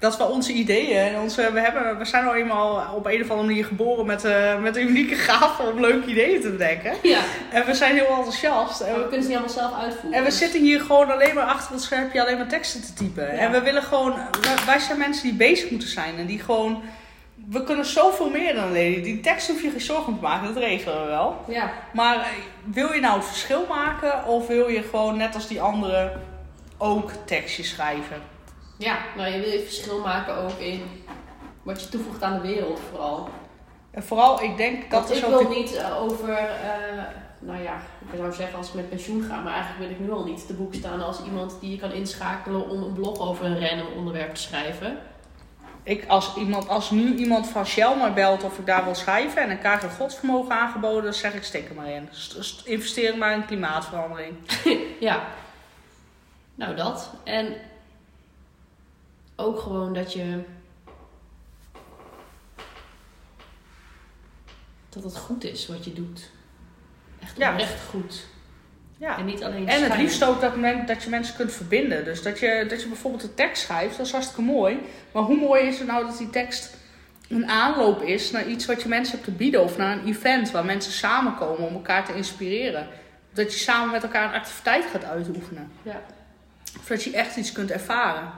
dat 0.00 0.16
we 0.16 0.24
onze 0.24 0.52
ideeën 0.52 0.96
en 0.96 1.20
onze, 1.20 1.52
we, 1.52 1.60
hebben, 1.60 1.98
we 1.98 2.04
zijn 2.04 2.26
al 2.26 2.34
eenmaal 2.34 2.94
op 2.94 3.06
een 3.06 3.22
of 3.22 3.30
andere 3.30 3.48
manier 3.48 3.64
geboren 3.64 4.06
met, 4.06 4.24
eh, 4.24 4.58
met 4.58 4.76
een 4.76 4.88
unieke 4.88 5.14
gave 5.14 5.62
om 5.62 5.80
leuke 5.80 6.06
ideeën 6.10 6.40
te 6.40 6.50
bedenken. 6.50 6.92
Ja, 7.02 7.20
En 7.52 7.66
we 7.66 7.74
zijn 7.74 7.94
heel 7.94 8.16
enthousiast. 8.16 8.80
En 8.80 8.94
we 8.94 9.00
we, 9.00 9.08
kunnen 9.08 9.22
ze 9.22 9.28
niet 9.28 9.38
allemaal 9.38 9.54
zelf 9.54 9.82
uitvoeren. 9.82 10.18
en 10.18 10.24
we 10.24 10.30
zitten 10.30 10.60
hier 10.60 10.80
gewoon 10.80 11.10
alleen 11.10 11.34
maar 11.34 11.44
achter 11.44 11.72
het 11.72 11.82
schermpje 11.82 12.20
alleen 12.20 12.36
maar 12.36 12.48
teksten 12.48 12.82
te 12.82 12.92
typen. 12.92 13.24
Ja. 13.24 13.30
En 13.30 13.50
we 13.50 13.60
willen 13.60 13.82
gewoon, 13.82 14.14
wij 14.66 14.78
zijn 14.78 14.98
mensen 14.98 15.22
die 15.22 15.34
bezig 15.34 15.70
moeten 15.70 15.88
zijn 15.88 16.18
en 16.18 16.26
die 16.26 16.38
gewoon, 16.40 16.82
we 17.50 17.64
kunnen 17.64 17.84
zoveel 17.84 18.30
meer 18.30 18.54
dan 18.54 18.64
alleen. 18.64 19.02
Die 19.02 19.20
tekst 19.20 19.48
hoef 19.48 19.62
je 19.62 19.70
geen 19.70 19.80
zorgen 19.80 20.06
om 20.12 20.14
te 20.14 20.22
maken, 20.22 20.54
dat 20.54 20.62
regelen 20.62 21.00
we 21.02 21.06
wel. 21.08 21.36
Ja, 21.48 21.70
Maar 21.92 22.16
eh, 22.16 22.26
wil 22.64 22.92
je 22.92 23.00
nou 23.00 23.16
het 23.16 23.26
verschil 23.26 23.66
maken 23.68 24.24
of 24.26 24.46
wil 24.46 24.68
je 24.68 24.82
gewoon 24.82 25.16
net 25.16 25.34
als 25.34 25.46
die 25.48 25.62
anderen 25.62 26.20
ook 26.78 27.10
tekstjes 27.24 27.68
schrijven? 27.68 28.22
ja, 28.76 28.96
nou 29.16 29.30
je 29.30 29.40
wil 29.40 29.50
je 29.50 29.60
verschil 29.60 30.00
maken 30.00 30.36
ook 30.36 30.58
in 30.58 30.82
wat 31.62 31.82
je 31.82 31.88
toevoegt 31.88 32.22
aan 32.22 32.40
de 32.40 32.48
wereld 32.48 32.80
vooral. 32.90 33.28
En 33.90 34.02
vooral, 34.02 34.42
ik 34.42 34.56
denk 34.56 34.90
dat 34.90 35.00
Want 35.00 35.10
is 35.10 35.18
ik 35.18 35.24
ook... 35.24 35.30
wil 35.30 35.48
de- 35.48 35.54
niet 35.54 35.74
eh, 35.76 36.02
over, 36.02 36.28
eh, 36.38 37.02
nou 37.38 37.62
ja, 37.62 37.74
ik 38.12 38.18
zou 38.18 38.32
zeggen 38.32 38.58
als 38.58 38.68
ik 38.68 38.74
met 38.74 38.88
pensioen 38.88 39.22
ga, 39.22 39.40
maar 39.40 39.52
eigenlijk 39.52 39.80
wil 39.82 39.90
ik 39.90 40.00
nu 40.00 40.10
al 40.12 40.24
niet 40.24 40.46
te 40.46 40.54
boek 40.54 40.74
staan 40.74 41.02
als 41.02 41.22
iemand 41.24 41.56
die 41.60 41.70
je 41.70 41.76
kan 41.78 41.92
inschakelen 41.92 42.68
om 42.68 42.82
een 42.82 42.92
blog 42.92 43.20
over 43.20 43.44
een 43.44 43.68
random 43.68 43.86
onderwerp 43.96 44.34
te 44.34 44.40
schrijven. 44.40 44.98
Ik, 45.82 46.06
als, 46.06 46.36
iemand, 46.36 46.68
als 46.68 46.90
nu 46.90 47.14
iemand 47.14 47.48
van 47.48 47.66
Shell 47.66 47.96
mij 47.96 48.12
belt 48.12 48.42
of 48.42 48.58
ik 48.58 48.66
daar 48.66 48.84
wil 48.84 48.94
schrijven 48.94 49.42
en 49.42 49.50
ik 49.50 49.58
krijg 49.58 49.82
een 49.82 49.90
godsvermogen 49.90 50.52
aangeboden, 50.54 51.02
dan 51.04 51.14
zeg 51.14 51.34
ik 51.34 51.42
stik 51.42 51.68
er 51.68 51.74
maar 51.74 51.90
in. 51.90 52.08
St- 52.10 52.36
st- 52.44 52.66
investeer 52.66 53.18
maar 53.18 53.32
in 53.34 53.44
klimaatverandering. 53.46 54.34
Ja. 55.00 55.26
Nou, 56.54 56.76
dat. 56.76 57.10
En 57.24 57.54
ook 59.36 59.60
gewoon 59.60 59.92
dat 59.94 60.12
je. 60.12 60.42
Dat 64.88 65.02
het 65.02 65.16
goed 65.16 65.44
is 65.44 65.66
wat 65.66 65.84
je 65.84 65.92
doet. 65.92 66.30
Echt 67.20 67.36
Ja. 67.36 67.50
oprecht 67.52 67.84
goed. 67.88 68.26
Ja. 69.00 69.18
En 69.18 69.24
niet 69.24 69.44
alleen 69.44 69.68
En 69.68 69.82
het 69.82 69.96
liefst 69.96 70.24
ook 70.24 70.40
dat, 70.40 70.56
men, 70.56 70.86
dat 70.86 71.02
je 71.02 71.10
mensen 71.10 71.36
kunt 71.36 71.52
verbinden. 71.52 72.04
Dus 72.04 72.22
dat 72.22 72.38
je, 72.38 72.64
dat 72.68 72.82
je 72.82 72.88
bijvoorbeeld 72.88 73.22
een 73.22 73.34
tekst 73.34 73.62
schrijft, 73.62 73.96
dat 73.96 74.06
is 74.06 74.12
hartstikke 74.12 74.42
mooi. 74.42 74.78
Maar 75.12 75.22
hoe 75.22 75.36
mooi 75.36 75.62
is 75.66 75.78
het 75.78 75.86
nou 75.86 76.06
dat 76.06 76.18
die 76.18 76.30
tekst 76.30 76.76
een 77.28 77.48
aanloop 77.48 78.02
is 78.02 78.30
naar 78.30 78.46
iets 78.46 78.66
wat 78.66 78.82
je 78.82 78.88
mensen 78.88 79.12
hebt 79.12 79.24
te 79.24 79.32
bieden. 79.34 79.62
Of 79.62 79.76
naar 79.76 79.98
een 79.98 80.06
event 80.06 80.50
waar 80.50 80.64
mensen 80.64 80.92
samenkomen 80.92 81.68
om 81.68 81.74
elkaar 81.74 82.04
te 82.04 82.14
inspireren. 82.14 82.86
Dat 83.32 83.52
je 83.52 83.58
samen 83.58 83.90
met 83.90 84.02
elkaar 84.02 84.28
een 84.28 84.40
activiteit 84.40 84.84
gaat 84.84 85.04
uitoefenen. 85.04 85.72
Ja. 85.82 86.00
Of 86.78 86.86
dat 86.86 87.02
je 87.02 87.12
echt 87.12 87.36
iets 87.36 87.52
kunt 87.52 87.70
ervaren. 87.70 88.32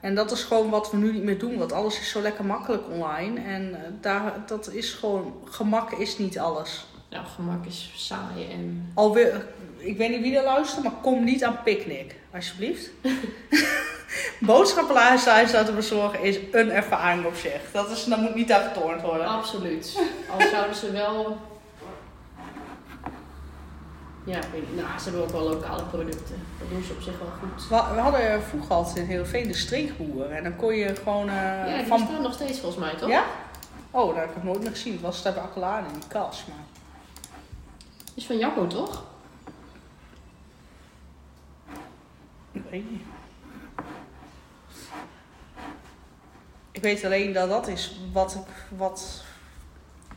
En 0.00 0.14
dat 0.14 0.30
is 0.30 0.42
gewoon 0.42 0.70
wat 0.70 0.90
we 0.90 0.96
nu 0.96 1.12
niet 1.12 1.22
meer 1.22 1.38
doen. 1.38 1.58
Want 1.58 1.72
alles 1.72 2.00
is 2.00 2.10
zo 2.10 2.20
lekker 2.20 2.44
makkelijk 2.44 2.82
online. 2.90 3.40
En 3.40 3.74
eh, 3.74 3.90
daar, 4.00 4.32
dat 4.46 4.72
is 4.72 4.92
gewoon... 4.92 5.34
Gemak 5.44 5.92
is 5.92 6.18
niet 6.18 6.38
alles. 6.38 6.86
Nou, 7.10 7.24
gemak 7.26 7.66
is 7.66 7.90
saai 7.94 8.50
en. 8.52 8.90
Alweer, 8.94 9.46
ik 9.76 9.96
weet 9.96 10.10
niet 10.10 10.20
wie 10.20 10.36
er 10.36 10.44
luistert, 10.44 10.82
maar 10.84 10.92
kom 11.02 11.24
niet 11.24 11.44
aan 11.44 11.62
picknick. 11.64 12.14
Alsjeblieft. 12.34 12.90
Boodschappenlijst 14.40 15.26
laten 15.26 15.74
bezorgen 15.74 16.22
is 16.22 16.38
een 16.52 16.70
ervaring 16.70 17.24
op 17.24 17.34
zich. 17.34 17.60
Dat, 17.72 17.90
is, 17.90 18.04
dat 18.04 18.18
moet 18.18 18.34
niet 18.34 18.52
aan 18.52 18.62
getornd 18.62 19.02
worden. 19.02 19.26
Absoluut. 19.26 19.98
Al 20.30 20.48
zouden 20.50 20.76
ze 20.76 20.92
wel. 20.92 21.38
Ja. 24.24 24.38
Nou, 24.74 24.98
ze 24.98 25.04
hebben 25.04 25.22
ook 25.22 25.30
wel 25.30 25.42
lokale 25.42 25.82
producten. 25.82 26.42
Dat 26.58 26.68
doen 26.70 26.82
ze 26.82 26.92
op 26.92 27.00
zich 27.02 27.18
wel 27.18 27.28
goed. 27.40 27.68
We, 27.68 27.94
we 27.94 28.00
hadden 28.00 28.42
vroeger 28.42 28.74
altijd 28.74 28.96
in 28.96 29.04
Heerenveen 29.04 29.48
de 29.48 29.54
streekboer. 29.54 30.30
En 30.30 30.42
dan 30.42 30.56
kon 30.56 30.74
je 30.74 30.94
gewoon... 30.96 31.28
eh, 31.28 31.34
ja, 31.34 31.76
die 31.76 31.86
van... 31.86 31.98
staan 31.98 32.22
nog 32.22 32.32
steeds 32.32 32.60
volgens 32.60 32.84
mij, 32.84 32.94
toch? 32.94 33.08
Ja? 33.08 33.24
Oh, 33.90 34.06
dat 34.06 34.24
heb 34.24 34.36
ik 34.36 34.42
nooit 34.42 34.60
meer 34.60 34.70
gezien. 34.70 34.92
Het 34.92 35.02
was 35.02 35.24
het 35.24 35.34
bij 35.34 35.42
Akkelaan 35.42 35.84
in 35.86 35.92
die 35.92 36.08
kas. 36.08 36.44
Maar... 36.48 36.64
Is 38.16 38.26
van 38.26 38.38
Jacco, 38.38 38.66
toch? 38.66 39.04
Ik 42.52 42.62
weet 42.70 42.90
niet. 42.90 43.02
Ik 46.70 46.82
weet 46.82 47.04
alleen 47.04 47.32
dat 47.32 47.48
dat 47.48 47.68
is 47.68 48.00
wat, 48.12 48.38
wat, 48.76 49.24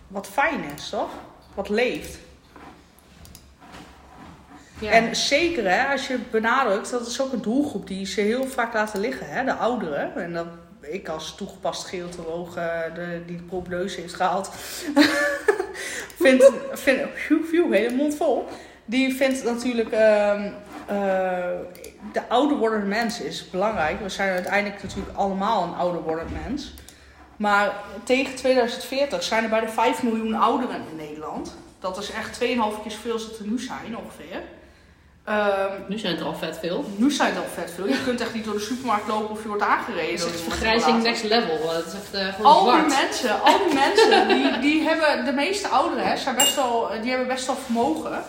wat 0.08 0.28
fijn 0.28 0.64
is, 0.64 0.90
toch? 0.90 1.10
Wat 1.54 1.70
leeft. 1.70 2.18
Ja. 4.80 4.92
En 4.92 5.16
zeker, 5.16 5.70
hè, 5.70 5.92
als 5.92 6.08
je 6.08 6.20
benadrukt, 6.32 6.92
dat 6.92 7.08
is 7.08 7.22
ook 7.22 7.34
een 7.34 7.42
doelgroep 7.42 7.88
die 7.88 8.06
ze 8.06 8.22
heel 8.22 8.48
vaak 8.48 8.74
laten 8.74 9.00
liggen, 9.00 9.30
hè, 9.30 9.44
de 9.44 9.54
ouderen. 9.54 10.16
En 10.16 10.34
dat 10.34 10.48
ik 10.82 11.08
als 11.10 11.36
toegepast 11.36 11.88
geotoloog 11.88 12.56
eh, 12.56 12.82
die 13.26 13.38
de 13.38 13.44
probleuse 13.44 14.02
heeft 14.02 14.14
gehaald, 14.14 14.50
vind, 16.20 16.52
vind 16.72 17.00
phew, 17.16 17.44
phew, 17.44 17.74
hele 17.74 17.96
mond 17.96 18.16
vol. 18.16 18.48
Die 18.86 19.16
vindt 19.16 19.44
natuurlijk, 19.44 19.92
ehm, 19.92 20.52
eh, 20.88 21.50
de 22.14 22.28
ouder 22.28 22.58
wordende 22.58 22.86
mens 22.86 23.22
is 23.22 23.50
belangrijk. 23.50 24.02
We 24.02 24.10
zijn 24.10 24.30
uiteindelijk 24.30 24.84
natuurlijk 24.84 25.18
allemaal 25.18 25.64
een 25.64 25.74
ouder 25.74 26.02
wordend 26.02 26.30
mens. 26.46 26.74
Maar 27.38 27.74
tegen 28.04 28.36
2040 28.36 29.24
zijn 29.24 29.44
er 29.44 29.50
bijna 29.50 29.70
5 29.70 30.04
miljoen 30.04 30.34
ouderen 30.34 30.82
in 30.92 30.96
Nederland. 30.96 31.56
Dat 31.80 31.98
is 31.98 32.12
echt 32.12 32.34
2,5 32.34 32.82
keer 32.82 32.92
zoveel 32.92 33.14
als 33.14 33.24
het 33.24 33.40
er 33.40 33.48
nu 33.48 33.60
zijn 33.60 33.98
ongeveer. 33.98 34.42
Ehm, 35.30 35.72
Nu 35.88 35.98
zijn 35.98 36.16
het 36.16 36.24
al 36.24 36.36
vet 36.36 36.58
veel. 36.62 36.86
nu 36.96 37.12
zijn 37.12 37.30
het 37.34 37.44
al 37.44 37.50
vet 37.54 37.72
veel. 37.76 37.88
Je 37.88 38.04
kunt 38.04 38.22
echt 38.22 38.34
niet 38.34 38.46
door 38.46 38.54
de 38.54 38.60
supermarkt 38.60 39.08
lopen 39.08 39.30
of 39.30 39.42
je 39.42 39.48
wordt 39.48 39.64
aangereden. 39.64 40.12
Het 40.12 40.20
is 40.20 40.26
echt 40.26 40.42
vergrijzing 40.42 41.04
next 41.04 41.24
level. 41.24 41.74
Het 41.76 41.86
is 41.86 41.94
echt 41.94 42.14
eh, 42.14 42.34
gewoon 42.34 42.52
Al 42.52 42.66
die 42.66 42.96
mensen, 42.96 43.42
al 43.42 43.58
die 43.58 43.74
mensen, 43.74 44.28
die, 44.28 44.60
die 44.60 44.88
hebben, 44.88 45.26
de 45.26 45.32
meeste 45.32 45.68
ouderen, 45.68 46.08
hè, 46.08 46.18
zijn 46.18 46.36
best 46.36 46.56
wel, 46.56 46.90
die 47.02 47.10
hebben 47.10 47.28
best 47.28 47.46
wel 47.46 47.56
vermogen 47.56 48.24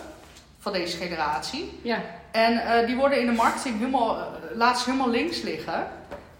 van 0.59 0.73
deze 0.73 0.97
generatie. 0.97 1.79
Ja. 1.81 1.97
En 2.31 2.57
eh, 2.57 2.85
die 2.87 2.95
worden 2.95 3.19
in 3.19 3.25
de 3.25 3.31
marketing 3.31 3.77
helemaal, 3.77 4.17
eh, 4.57 4.75
ze 4.75 4.83
helemaal 4.85 5.09
links 5.09 5.41
liggen. 5.41 5.87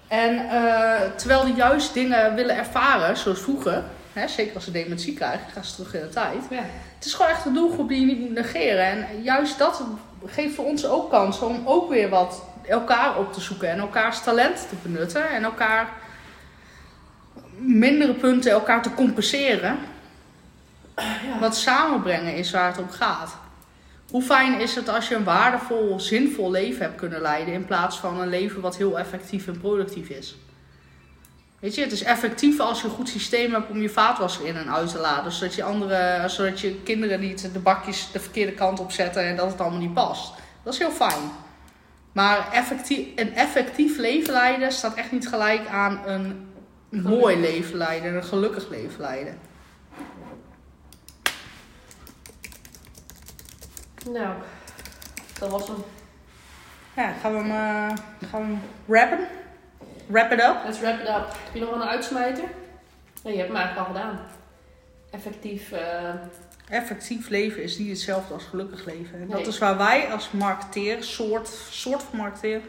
En 0.08 0.50
eh, 0.50 1.02
terwijl 1.16 1.46
die 1.46 1.56
juist 1.56 1.94
dingen 1.94 2.36
willen 2.36 2.58
ervaren, 2.58 3.18
zoals 3.18 3.40
vroeger, 3.40 3.84
hè, 4.14 4.28
zeker 4.28 4.56
als 4.56 4.64
ze 4.64 4.72
dementie 4.72 5.14
krijgen, 5.14 5.52
gaan 5.54 5.66
ze 5.66 5.76
terug 5.76 5.94
in 5.94 6.02
de 6.02 6.10
tijd. 6.10 6.44
ja. 6.50 6.64
Het 6.96 7.06
is 7.10 7.16
gewoon 7.16 7.32
echt 7.32 7.46
een 7.46 7.54
doelgroep 7.54 7.88
die 7.88 8.00
je 8.00 8.06
niet 8.06 8.20
moet 8.20 8.34
negeren. 8.34 8.86
En 8.86 9.24
juist 9.24 9.58
dat 9.58 9.84
geeft 10.26 10.56
voor 10.56 10.66
ons 10.66 10.86
ook 10.86 11.10
kans 11.10 11.40
om 11.40 11.62
ook 11.66 11.90
weer 11.90 12.10
wat 12.10 12.44
elkaar 12.68 13.18
op 13.18 13.34
te 13.34 13.42
zoeken 13.42 13.70
en 13.70 13.80
elkaars 13.80 14.24
talent 14.24 14.70
te 14.70 14.76
benutten 14.82 15.30
en 15.30 15.44
elkaar 15.44 15.90
mindere 17.58 18.14
punten 18.14 18.52
elkaar 18.52 18.82
te 18.82 18.94
compenseren. 18.94 19.78
Wat 21.40 21.56
samenbrengen 21.56 22.36
is 22.36 22.52
waar 22.52 22.68
het 22.68 22.78
om 22.78 22.90
gaat. 22.90 23.38
Hoe 24.12 24.22
fijn 24.22 24.60
is 24.60 24.76
het 24.76 24.90
als 24.90 25.08
je 25.08 25.16
een 25.16 25.24
waardevol, 25.24 26.00
zinvol 26.00 26.52
leven 26.52 26.82
hebt 26.82 26.98
kunnen 26.98 27.22
leiden 27.22 27.54
in 27.54 27.66
plaats 27.66 28.00
van 28.00 28.22
een 28.22 28.30
leven 28.30 28.62
wat 28.62 28.78
heel 28.78 29.00
effectief 29.00 29.48
en 29.48 29.60
productief 29.60 30.10
is? 30.10 30.36
Weet 31.62 31.76
je, 31.76 31.82
het 31.82 31.92
is 31.92 32.04
effectief 32.04 32.60
als 32.60 32.82
je 32.82 32.88
een 32.88 32.94
goed 32.94 33.10
systeem 33.10 33.54
hebt 33.54 33.70
om 33.70 33.82
je 33.82 33.90
vaatwasser 33.90 34.46
in 34.46 34.56
en 34.56 34.74
uit 34.74 34.90
te 34.92 34.98
laden. 34.98 35.32
Zodat 35.32 35.56
je, 35.56 35.64
andere, 35.64 36.24
zodat 36.28 36.60
je 36.60 36.82
kinderen 36.84 37.20
niet 37.20 37.54
de 37.54 37.60
bakjes 37.60 38.12
de 38.12 38.20
verkeerde 38.20 38.52
kant 38.52 38.80
op 38.80 38.92
zetten 38.92 39.24
en 39.24 39.36
dat 39.36 39.52
het 39.52 39.62
allemaal 39.62 39.80
niet 39.80 39.94
past. 39.94 40.34
Dat 40.64 40.74
is 40.74 40.80
heel 40.80 40.92
fijn. 40.92 41.32
Maar 42.12 42.52
effectief, 42.52 43.08
een 43.16 43.36
effectief 43.36 43.98
leven 43.98 44.34
leiden 44.34 44.72
staat 44.72 44.96
echt 44.96 45.12
niet 45.12 45.28
gelijk 45.28 45.68
aan 45.68 46.02
een 46.06 46.50
mooi 46.90 47.40
leven 47.40 47.78
leiden, 47.78 48.16
een 48.16 48.24
gelukkig 48.24 48.70
leven 48.70 49.02
leiden. 49.02 49.40
Nou, 54.10 54.34
dat 55.40 55.50
was 55.50 55.68
hem. 55.68 55.84
Ja, 56.96 57.14
gaan 57.22 57.32
we 57.32 57.38
hem, 57.38 57.52
eh, 57.52 57.98
gaan 58.30 58.42
we 58.42 58.48
hem 58.48 58.62
rappen? 58.88 59.28
Wrap 60.12 60.32
it 60.32 60.40
up? 60.40 60.56
Let's 60.66 60.80
wrap 60.80 61.00
it 61.00 61.08
up. 61.08 61.28
Heb 61.44 61.54
je 61.54 61.60
nog 61.60 61.70
wel 61.70 61.82
een 61.82 61.88
uitsmijter? 61.88 62.44
Nee, 63.24 63.34
je 63.34 63.40
hebt 63.40 63.52
hem 63.52 63.58
eigenlijk 63.62 63.88
al 63.88 63.94
gedaan. 63.96 64.20
Effectief. 65.12 65.72
eh, 65.72 66.10
Effectief 66.70 67.30
leven 67.30 67.64
is 67.64 67.78
niet 67.78 67.90
hetzelfde 67.90 68.34
als 68.34 68.44
gelukkig 68.44 68.86
leven. 68.86 69.20
En 69.22 69.28
dat 69.28 69.48
is 69.48 69.58
waar 69.58 69.78
wij 69.78 70.12
als 70.12 70.32
marketeer, 70.32 71.04
soort, 71.04 71.48
soort 71.70 72.04
van 72.04 72.20
marketeer, 72.20 72.62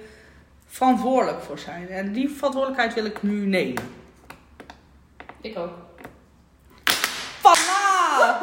verantwoordelijk 0.66 1.42
voor 1.42 1.58
zijn. 1.58 1.88
En 1.88 2.12
die 2.12 2.30
verantwoordelijkheid 2.30 2.94
wil 2.94 3.04
ik 3.04 3.22
nu 3.22 3.46
nemen. 3.46 3.82
ik 5.40 5.58
ook. 5.58 5.72
Voilà! 7.42 8.38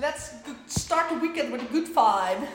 Let's 0.00 0.30
start 0.66 1.08
the 1.08 1.18
weekend 1.20 1.50
with 1.52 1.60
a 1.60 1.66
good 1.72 1.86
vibe. 1.86 2.46